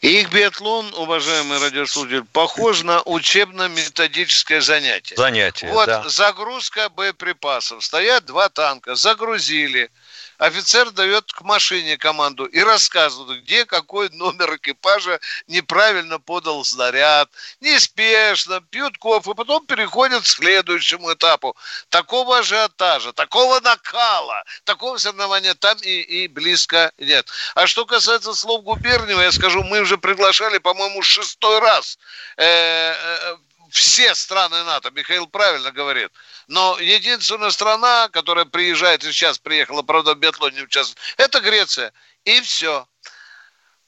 Их 0.00 0.32
биатлон, 0.32 0.92
уважаемый 0.94 1.60
радиослушатель, 1.60 2.24
похож 2.32 2.82
на 2.82 3.00
учебно-методическое 3.02 4.60
занятие. 4.60 5.14
Занятие, 5.14 5.68
Вот 5.68 5.86
да. 5.86 6.08
загрузка 6.08 6.88
боеприпасов. 6.88 7.84
Стоят 7.84 8.24
два 8.24 8.48
танка, 8.48 8.96
загрузили– 8.96 9.90
офицер 10.38 10.90
дает 10.90 11.32
к 11.32 11.42
машине 11.42 11.96
команду 11.96 12.44
и 12.44 12.60
рассказывает, 12.60 13.42
где 13.42 13.64
какой 13.64 14.08
номер 14.10 14.56
экипажа 14.56 15.20
неправильно 15.46 16.18
подал 16.18 16.64
снаряд. 16.64 17.30
Неспешно, 17.60 18.60
пьют 18.60 18.98
кофе, 18.98 19.34
потом 19.34 19.66
переходят 19.66 20.22
к 20.22 20.26
следующему 20.26 21.12
этапу. 21.12 21.56
Такого 21.88 22.38
ажиотажа, 22.38 23.12
такого 23.12 23.60
накала, 23.60 24.44
такого 24.64 24.98
соревнования 24.98 25.54
там 25.54 25.76
и, 25.82 26.00
и 26.00 26.28
близко 26.28 26.92
нет. 26.98 27.28
А 27.54 27.66
что 27.66 27.86
касается 27.86 28.34
слов 28.34 28.62
Губерниева, 28.62 29.20
я 29.20 29.32
скажу, 29.32 29.62
мы 29.62 29.80
уже 29.80 29.98
приглашали, 29.98 30.58
по-моему, 30.58 31.02
шестой 31.02 31.58
раз 31.60 31.98
э, 32.36 32.44
э, 32.44 33.36
все 33.70 34.14
страны 34.14 34.62
НАТО. 34.64 34.90
Михаил 34.90 35.26
правильно 35.26 35.70
говорит. 35.72 36.10
Но 36.48 36.78
единственная 36.78 37.50
страна, 37.50 38.08
которая 38.08 38.44
приезжает 38.44 39.04
и 39.04 39.12
сейчас 39.12 39.38
приехала, 39.38 39.82
правда, 39.82 40.14
в 40.14 40.18
биатлоне 40.18 40.62
участвует, 40.62 40.98
это 41.16 41.40
Греция. 41.40 41.92
И 42.24 42.40
все. 42.40 42.86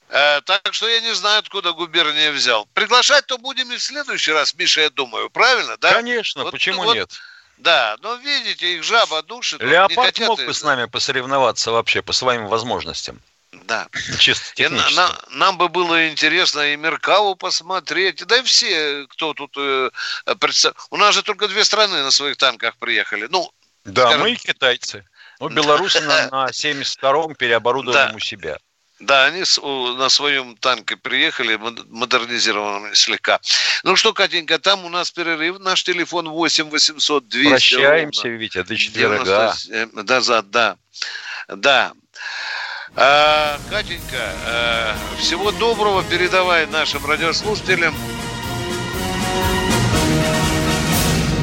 Э, 0.09 0.41
так 0.41 0.73
что 0.73 0.87
я 0.87 1.01
не 1.01 1.13
знаю, 1.13 1.39
откуда 1.39 1.73
губерния 1.73 2.31
взял. 2.31 2.65
Приглашать-то 2.73 3.37
будем 3.37 3.71
и 3.71 3.77
в 3.77 3.83
следующий 3.83 4.31
раз, 4.31 4.53
Миша, 4.55 4.81
я 4.81 4.89
думаю. 4.89 5.29
Правильно, 5.29 5.77
да? 5.77 5.93
Конечно, 5.93 6.43
вот, 6.43 6.51
почему 6.51 6.83
вот, 6.83 6.95
нет? 6.95 7.11
Да, 7.57 7.97
но 7.99 8.15
видите, 8.15 8.75
их 8.75 8.83
жаба 8.83 9.21
душит. 9.21 9.61
Леопард 9.61 10.17
мог 10.19 10.43
бы 10.43 10.53
с 10.53 10.63
нами 10.63 10.85
посоревноваться 10.85 11.71
вообще 11.71 12.01
по 12.01 12.13
своим 12.13 12.47
возможностям. 12.47 13.21
Да. 13.51 13.87
Чисто 14.19 14.69
на, 14.69 14.89
на, 14.91 15.21
нам 15.29 15.57
бы 15.57 15.69
было 15.69 16.09
интересно 16.09 16.73
и 16.73 16.75
Меркаву 16.75 17.35
посмотреть, 17.35 18.25
да 18.25 18.37
и 18.37 18.43
все, 18.43 19.05
кто 19.09 19.33
тут 19.33 19.55
э, 19.57 19.89
представ... 20.39 20.75
У 20.91 20.97
нас 20.97 21.15
же 21.15 21.23
только 21.23 21.47
две 21.47 21.63
страны 21.63 22.03
на 22.03 22.11
своих 22.11 22.37
танках 22.37 22.77
приехали. 22.77 23.27
Ну, 23.29 23.51
да, 23.85 24.03
скажем... 24.03 24.21
мы 24.21 24.31
и 24.31 24.35
китайцы. 24.35 25.05
Ну, 25.39 25.49
белорусы 25.49 26.01
на, 26.01 26.29
на 26.29 26.45
72-м 26.47 27.35
переоборудованном 27.35 28.11
да. 28.11 28.15
у 28.15 28.19
себя. 28.19 28.57
Да, 28.99 29.25
они 29.25 29.43
на 29.97 30.09
своем 30.09 30.57
танке 30.57 30.97
приехали, 30.97 31.55
модернизированном 31.55 32.93
слегка. 32.95 33.39
Ну 33.83 33.95
что, 33.95 34.13
Катенька, 34.13 34.59
там 34.59 34.83
у 34.83 34.89
нас 34.89 35.09
перерыв. 35.09 35.59
Наш 35.59 35.83
телефон 35.83 36.27
8 36.27 36.69
800 36.69 37.27
200 37.27 37.49
Прощаемся, 37.49 38.23
ровно. 38.23 38.37
Витя, 38.37 38.63
до 38.63 38.75
четверга. 38.75 39.55
Да, 39.93 40.21
да, 40.21 40.41
да. 40.41 40.77
Да. 41.47 41.93
А, 43.01 43.57
Катенька, 43.69 44.33
а, 44.45 44.93
всего 45.17 45.51
доброго 45.51 46.03
передавай 46.03 46.67
нашим 46.67 47.05
радиослушателям. 47.05 47.95